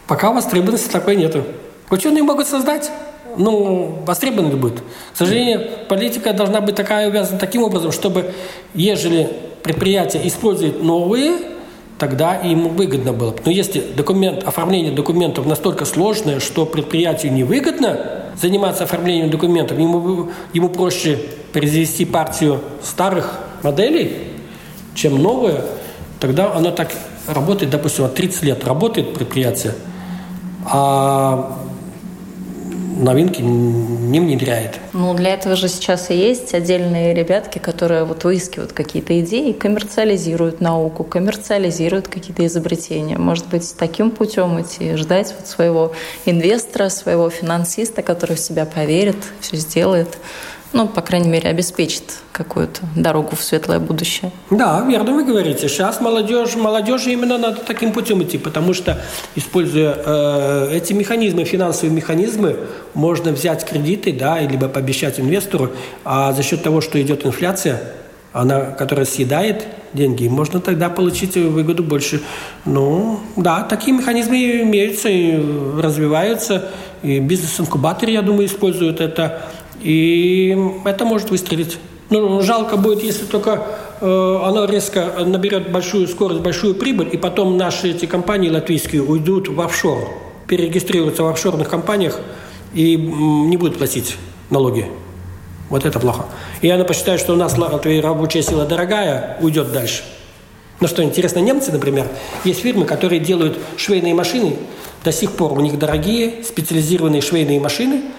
пока 0.07 0.31
востребованности 0.31 0.89
такой 0.89 1.15
нету. 1.15 1.45
Ученые 1.89 2.23
могут 2.23 2.47
создать, 2.47 2.91
ну, 3.37 3.99
востребованы 4.05 4.55
будет. 4.55 4.79
К 5.13 5.17
сожалению, 5.17 5.67
политика 5.87 6.33
должна 6.33 6.61
быть 6.61 6.75
такая 6.75 7.07
увязана 7.09 7.39
таким 7.39 7.63
образом, 7.63 7.91
чтобы, 7.91 8.33
ежели 8.73 9.29
предприятие 9.63 10.27
использует 10.27 10.83
новые, 10.83 11.33
тогда 11.97 12.35
ему 12.35 12.69
выгодно 12.69 13.13
было. 13.13 13.35
Но 13.45 13.51
если 13.51 13.79
документ, 13.79 14.43
оформление 14.43 14.91
документов 14.91 15.45
настолько 15.45 15.85
сложное, 15.85 16.39
что 16.39 16.65
предприятию 16.65 17.33
невыгодно 17.33 18.23
заниматься 18.39 18.83
оформлением 18.83 19.29
документов, 19.29 19.79
ему, 19.79 20.29
ему 20.53 20.69
проще 20.69 21.19
произвести 21.53 22.05
партию 22.05 22.59
старых 22.83 23.39
моделей, 23.63 24.17
чем 24.93 25.21
новые, 25.21 25.61
тогда 26.19 26.53
оно 26.53 26.71
так 26.71 26.91
работает, 27.27 27.71
допустим, 27.71 28.09
30 28.09 28.43
лет 28.43 28.65
работает 28.65 29.13
предприятие, 29.13 29.73
а 30.65 31.57
новинки 32.95 33.41
не 33.41 34.19
внедряет. 34.19 34.79
Ну, 34.93 35.13
для 35.13 35.33
этого 35.33 35.55
же 35.55 35.67
сейчас 35.67 36.09
и 36.09 36.15
есть 36.15 36.53
отдельные 36.53 37.13
ребятки, 37.13 37.59
которые 37.59 38.05
вот 38.05 38.23
выискивают 38.23 38.73
какие-то 38.73 39.19
идеи, 39.19 39.51
коммерциализируют 39.51 40.61
науку, 40.61 41.03
коммерциализируют 41.03 42.07
какие-то 42.07 42.45
изобретения. 42.45 43.17
Может 43.17 43.47
быть, 43.47 43.75
таким 43.77 44.11
путем 44.11 44.61
идти, 44.61 44.95
ждать 44.95 45.33
вот 45.37 45.47
своего 45.47 45.93
инвестора, 46.25 46.89
своего 46.89 47.29
финансиста, 47.29 48.01
который 48.01 48.35
в 48.35 48.39
себя 48.39 48.65
поверит, 48.65 49.17
все 49.39 49.57
сделает 49.57 50.17
ну, 50.75 50.87
по 50.87 51.01
крайней 51.01 51.29
мере, 51.29 51.49
обеспечит 51.49 52.03
какую-то 52.33 52.81
дорогу 52.97 53.37
в 53.37 53.41
светлое 53.41 53.79
будущее. 53.79 54.31
Да, 54.49 54.83
верно 54.85 55.13
вы 55.13 55.23
говорите. 55.23 55.69
Сейчас 55.69 56.01
молодежь, 56.01 56.55
молодежи 56.55 57.13
именно 57.13 57.37
надо 57.37 57.61
таким 57.65 57.93
путем 57.93 58.21
идти, 58.21 58.37
потому 58.37 58.73
что, 58.73 59.01
используя 59.35 59.97
э, 60.05 60.69
эти 60.73 60.91
механизмы, 60.91 61.45
финансовые 61.45 61.95
механизмы, 61.95 62.57
можно 62.93 63.31
взять 63.31 63.65
кредиты, 63.65 64.11
да, 64.11 64.41
либо 64.41 64.67
пообещать 64.67 65.17
инвестору, 65.17 65.71
а 66.03 66.33
за 66.33 66.43
счет 66.43 66.61
того, 66.61 66.81
что 66.81 67.01
идет 67.01 67.25
инфляция, 67.25 67.81
она, 68.33 68.71
которая 68.71 69.05
съедает 69.05 69.65
деньги, 69.93 70.27
можно 70.27 70.59
тогда 70.59 70.89
получить 70.89 71.37
выгоду 71.37 71.83
больше. 71.83 72.21
Ну, 72.65 73.21
да, 73.37 73.61
такие 73.61 73.95
механизмы 73.95 74.63
имеются 74.63 75.07
и 75.07 75.39
развиваются. 75.81 76.69
И 77.01 77.19
бизнес-инкубаторы, 77.19 78.11
я 78.11 78.21
думаю, 78.21 78.47
используют 78.47 78.99
это. 78.99 79.41
И 79.81 80.57
это 80.85 81.05
может 81.05 81.29
выстрелить. 81.29 81.77
Ну, 82.09 82.41
жалко 82.41 82.77
будет, 82.77 83.03
если 83.03 83.25
только 83.25 83.65
э, 83.99 84.39
оно 84.43 84.65
резко 84.65 85.11
наберет 85.25 85.71
большую 85.71 86.07
скорость, 86.07 86.41
большую 86.41 86.75
прибыль, 86.75 87.09
и 87.11 87.17
потом 87.17 87.57
наши 87.57 87.91
эти 87.91 88.05
компании 88.05 88.49
латвийские 88.49 89.01
уйдут 89.01 89.47
в 89.47 89.59
офшор, 89.59 90.07
перерегистрируются 90.47 91.23
в 91.23 91.27
офшорных 91.27 91.67
компаниях 91.67 92.19
и 92.73 92.95
не 92.95 93.57
будут 93.57 93.77
платить 93.77 94.17
налоги. 94.51 94.85
Вот 95.69 95.83
это 95.83 95.99
плохо. 95.99 96.25
И 96.61 96.69
она 96.69 96.83
посчитает, 96.83 97.19
что 97.19 97.33
у 97.33 97.37
нас 97.37 97.57
Латвия 97.57 98.01
рабочая 98.01 98.43
сила 98.43 98.65
дорогая, 98.65 99.37
уйдет 99.41 99.71
дальше. 99.71 100.03
Но 100.79 100.87
что 100.87 101.03
интересно, 101.03 101.39
немцы, 101.39 101.71
например, 101.71 102.07
есть 102.43 102.59
фирмы, 102.59 102.85
которые 102.85 103.19
делают 103.19 103.57
швейные 103.77 104.13
машины, 104.13 104.57
до 105.03 105.11
сих 105.11 105.31
пор 105.31 105.53
у 105.53 105.61
них 105.61 105.79
дорогие 105.79 106.43
специализированные 106.43 107.21
швейные 107.21 107.59
машины– 107.59 108.03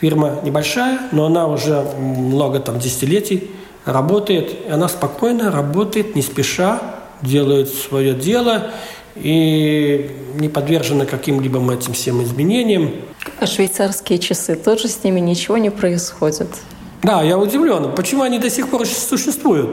Фирма 0.00 0.40
небольшая, 0.42 1.00
но 1.12 1.26
она 1.26 1.46
уже 1.46 1.82
много 1.98 2.60
там 2.60 2.78
десятилетий 2.78 3.50
работает. 3.84 4.54
И 4.66 4.70
она 4.70 4.88
спокойно 4.88 5.50
работает, 5.50 6.14
не 6.14 6.22
спеша, 6.22 6.80
делает 7.22 7.68
свое 7.68 8.14
дело 8.14 8.70
и 9.14 10.10
не 10.34 10.48
подвержена 10.48 11.06
каким-либо 11.06 11.60
этим 11.72 11.94
всем 11.94 12.22
изменениям. 12.22 12.92
А 13.40 13.46
швейцарские 13.46 14.18
часы, 14.18 14.54
тоже 14.54 14.88
с 14.88 15.02
ними 15.02 15.20
ничего 15.20 15.56
не 15.56 15.70
происходит? 15.70 16.48
Да, 17.02 17.22
я 17.22 17.38
удивлен, 17.38 17.94
почему 17.94 18.22
они 18.22 18.38
до 18.38 18.50
сих 18.50 18.68
пор 18.68 18.86
существуют. 18.86 19.70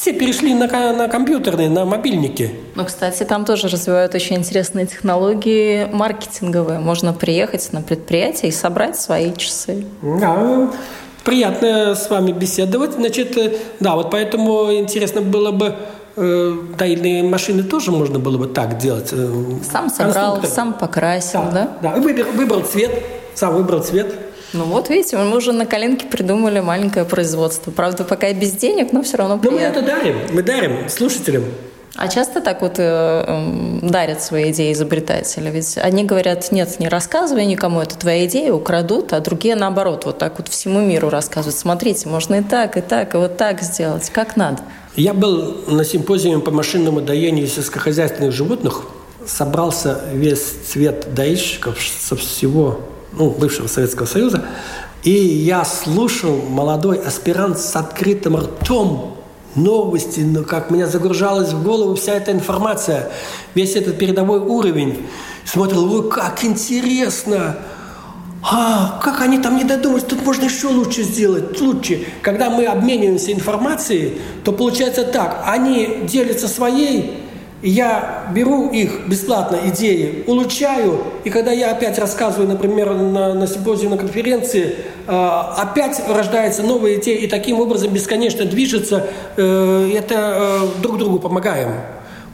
Все 0.00 0.12
перешли 0.12 0.54
на, 0.54 0.68
на 0.92 1.08
компьютерные, 1.08 1.68
на 1.68 1.84
мобильники. 1.84 2.52
Ну, 2.76 2.84
кстати, 2.84 3.24
там 3.24 3.44
тоже 3.44 3.66
развивают 3.66 4.14
очень 4.14 4.36
интересные 4.36 4.86
технологии 4.86 5.88
маркетинговые. 5.92 6.78
Можно 6.78 7.12
приехать 7.12 7.72
на 7.72 7.82
предприятие 7.82 8.50
и 8.50 8.52
собрать 8.52 8.96
свои 8.96 9.34
часы. 9.34 9.84
Да, 10.00 10.70
приятно 11.24 11.96
с 11.96 12.08
вами 12.10 12.30
беседовать. 12.30 12.92
Значит, 12.92 13.36
э, 13.36 13.56
да, 13.80 13.96
вот 13.96 14.12
поэтому 14.12 14.72
интересно 14.72 15.20
было 15.20 15.50
бы 15.50 15.74
э, 16.14 16.54
или 16.86 17.22
машины 17.22 17.64
тоже 17.64 17.90
можно 17.90 18.20
было 18.20 18.38
бы 18.38 18.46
так 18.46 18.78
делать. 18.78 19.08
Э, 19.10 19.28
сам 19.68 19.90
собрал, 19.90 20.40
сам 20.44 20.74
покрасил, 20.74 21.42
да? 21.52 21.76
Да, 21.82 21.94
да. 21.94 22.00
Выбрал, 22.00 22.26
выбрал 22.34 22.60
цвет, 22.60 23.02
сам 23.34 23.56
выбрал 23.56 23.82
цвет. 23.82 24.14
Ну 24.52 24.64
вот, 24.64 24.88
видите, 24.88 25.16
мы 25.16 25.36
уже 25.36 25.52
на 25.52 25.66
коленке 25.66 26.06
придумали 26.06 26.60
маленькое 26.60 27.04
производство. 27.04 27.70
Правда, 27.70 28.04
пока 28.04 28.28
и 28.28 28.34
без 28.34 28.52
денег, 28.52 28.92
но 28.92 29.02
все 29.02 29.18
равно 29.18 29.38
приятно. 29.38 29.58
Но 29.58 29.64
мы 29.64 29.70
это 29.70 29.82
дарим, 29.82 30.16
мы 30.32 30.42
дарим 30.42 30.88
слушателям. 30.88 31.44
А 31.96 32.06
часто 32.06 32.40
так 32.40 32.62
вот 32.62 32.78
э, 32.78 32.82
э, 32.82 33.78
дарят 33.82 34.22
свои 34.22 34.52
идеи 34.52 34.72
изобретатели? 34.72 35.50
Ведь 35.50 35.76
они 35.78 36.04
говорят, 36.04 36.52
нет, 36.52 36.78
не 36.78 36.88
рассказывай 36.88 37.44
никому, 37.44 37.80
это 37.80 37.98
твоя 37.98 38.24
идея, 38.26 38.52
украдут, 38.52 39.12
а 39.12 39.20
другие 39.20 39.56
наоборот, 39.56 40.04
вот 40.04 40.18
так 40.18 40.38
вот 40.38 40.46
всему 40.46 40.80
миру 40.80 41.10
рассказывают. 41.10 41.58
Смотрите, 41.58 42.08
можно 42.08 42.36
и 42.36 42.42
так, 42.42 42.76
и 42.76 42.82
так, 42.82 43.14
и 43.14 43.16
вот 43.16 43.36
так 43.36 43.62
сделать, 43.62 44.10
как 44.10 44.36
надо. 44.36 44.62
Я 44.94 45.12
был 45.12 45.64
на 45.66 45.84
симпозиуме 45.84 46.40
по 46.40 46.52
машинному 46.52 47.00
доению 47.00 47.48
сельскохозяйственных 47.48 48.32
животных, 48.32 48.82
собрался 49.26 50.00
весь 50.12 50.42
цвет 50.68 51.12
доильщиков 51.14 51.78
со 51.80 52.14
всего 52.14 52.78
ну, 53.18 53.30
бывшего 53.30 53.66
Советского 53.66 54.06
Союза. 54.06 54.44
И 55.02 55.10
я 55.10 55.64
слушал 55.64 56.36
молодой 56.36 56.98
аспирант 56.98 57.58
с 57.58 57.76
открытым 57.76 58.36
ртом 58.36 59.16
новости, 59.54 60.20
ну, 60.20 60.44
как 60.44 60.70
меня 60.70 60.86
загружалась 60.86 61.52
в 61.52 61.62
голову 61.62 61.94
вся 61.94 62.14
эта 62.14 62.32
информация, 62.32 63.10
весь 63.54 63.76
этот 63.76 63.98
передовой 63.98 64.40
уровень. 64.40 65.06
Смотрел, 65.44 65.92
ой, 65.92 66.08
как 66.08 66.44
интересно! 66.44 67.56
А, 68.40 69.00
как 69.02 69.20
они 69.20 69.38
там 69.38 69.56
не 69.56 69.64
додумались, 69.64 70.04
тут 70.04 70.24
можно 70.24 70.44
еще 70.44 70.68
лучше 70.68 71.02
сделать, 71.02 71.60
лучше. 71.60 72.06
Когда 72.22 72.50
мы 72.50 72.66
обмениваемся 72.66 73.32
информацией, 73.32 74.20
то 74.44 74.52
получается 74.52 75.02
так, 75.04 75.42
они 75.44 76.04
делятся 76.04 76.46
своей 76.46 77.27
я 77.62 78.28
беру 78.34 78.70
их 78.70 79.06
бесплатно 79.08 79.58
идеи, 79.66 80.22
улучшаю, 80.26 81.02
и 81.24 81.30
когда 81.30 81.50
я 81.50 81.72
опять 81.72 81.98
рассказываю, 81.98 82.48
например, 82.48 82.94
на, 82.94 83.34
на 83.34 83.46
симпозиуме, 83.46 83.96
на 83.96 83.98
конференции, 83.98 84.76
э, 85.06 85.12
опять 85.56 86.00
рождается 86.08 86.62
новая 86.62 86.96
идея, 86.96 87.18
и 87.18 87.26
таким 87.26 87.60
образом 87.60 87.92
бесконечно 87.92 88.44
движется, 88.44 89.06
э, 89.36 89.90
это 89.94 90.14
э, 90.14 90.82
друг 90.82 90.98
другу 90.98 91.18
помогаем. 91.18 91.72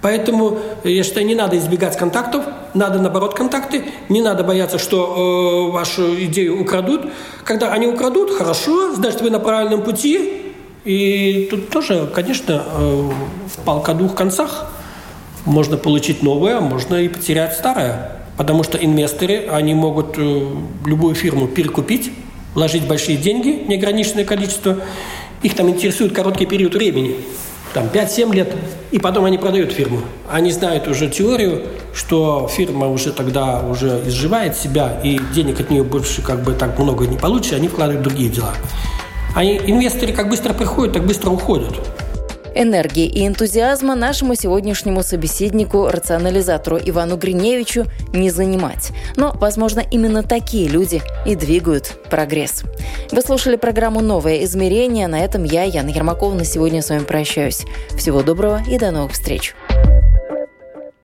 Поэтому 0.03 0.59
я 0.85 1.03
считаю, 1.03 1.25
не 1.25 1.35
надо 1.35 1.57
избегать 1.57 1.97
контактов, 1.97 2.45
надо 2.75 2.99
наоборот 2.99 3.33
контакты, 3.33 3.85
не 4.11 4.21
надо 4.21 4.45
бояться, 4.45 4.79
что 4.79 5.71
э, 5.71 5.73
вашу 5.73 6.23
идею 6.25 6.61
украдут. 6.61 7.07
Когда 7.45 7.73
они 7.73 7.87
украдут, 7.87 8.31
хорошо, 8.31 8.93
значит 8.93 9.23
вы 9.23 9.31
на 9.31 9.39
правильном 9.39 9.81
пути. 9.81 10.43
И 10.85 11.49
тут 11.51 11.71
тоже, 11.71 12.07
конечно, 12.15 12.63
э, 12.77 13.11
палка 13.65 13.93
о 13.93 13.95
двух 13.95 14.15
концах 14.15 14.74
можно 15.45 15.77
получить 15.77 16.23
новое, 16.23 16.61
можно 16.61 16.97
и 16.97 17.09
потерять 17.09 17.55
старое. 17.55 18.13
Потому 18.37 18.65
что 18.65 18.79
инвесторы, 18.79 19.47
они 19.51 19.75
могут 19.75 20.19
э, 20.19 20.47
любую 20.85 21.15
фирму 21.15 21.47
перекупить, 21.47 22.11
вложить 22.55 22.87
большие 22.87 23.17
деньги, 23.17 23.65
неограниченное 23.69 24.25
количество. 24.25 24.79
Их 25.43 25.55
там 25.55 25.69
интересует 25.69 26.13
короткий 26.13 26.47
период 26.47 26.75
времени, 26.75 27.17
там 27.75 27.87
5-7 27.93 28.35
лет, 28.35 28.53
и 28.91 28.99
потом 28.99 29.25
они 29.25 29.39
продают 29.39 29.73
фирму. 29.73 30.01
Они 30.29 30.51
знают 30.51 30.89
уже 30.89 31.09
теорию, 31.09 31.63
что 31.95 32.49
фирма 32.51 32.89
уже 32.89 33.13
тогда 33.13 33.61
уже 33.61 34.03
изживает 34.07 34.57
себя, 34.57 35.01
и 35.05 35.21
денег 35.35 35.61
от 35.61 35.71
нее 35.71 35.85
больше 35.85 36.23
как 36.23 36.43
бы 36.43 36.53
так 36.55 36.79
много 36.79 37.07
не 37.07 37.17
получится, 37.17 37.57
они 37.57 37.69
вкладывают 37.69 38.05
в 38.05 38.09
другие 38.09 38.31
дела. 38.31 38.55
А 39.37 39.45
инвесторы 39.45 40.13
как 40.13 40.29
быстро 40.29 40.55
приходят, 40.55 40.95
так 40.95 41.07
быстро 41.07 41.31
уходят. 41.31 41.75
Энергии 42.55 43.07
и 43.07 43.27
энтузиазма 43.27 43.95
нашему 43.95 44.35
сегодняшнему 44.35 45.03
собеседнику, 45.03 45.88
рационализатору 45.88 46.79
Ивану 46.79 47.17
Гриневичу 47.17 47.87
не 48.12 48.31
занимать. 48.31 48.93
Но, 49.17 49.33
возможно, 49.40 49.81
именно 49.90 50.23
такие 50.23 50.69
люди 50.69 51.03
и 51.27 51.35
двигают 51.35 51.99
прогресс. 52.11 52.62
Вы 53.11 53.21
слушали 53.23 53.57
программу 53.57 54.01
«Новое 54.01 54.45
измерение». 54.45 55.09
На 55.09 55.21
этом 55.21 55.45
я, 55.45 55.64
Яна 55.64 55.88
Ермакова, 55.88 56.35
на 56.35 56.45
сегодня 56.45 56.83
с 56.83 56.90
вами 56.90 57.05
прощаюсь. 57.05 57.64
Всего 57.97 58.23
доброго 58.23 58.62
и 58.69 58.79
до 58.79 58.90
новых 58.90 59.12
встреч. 59.12 59.55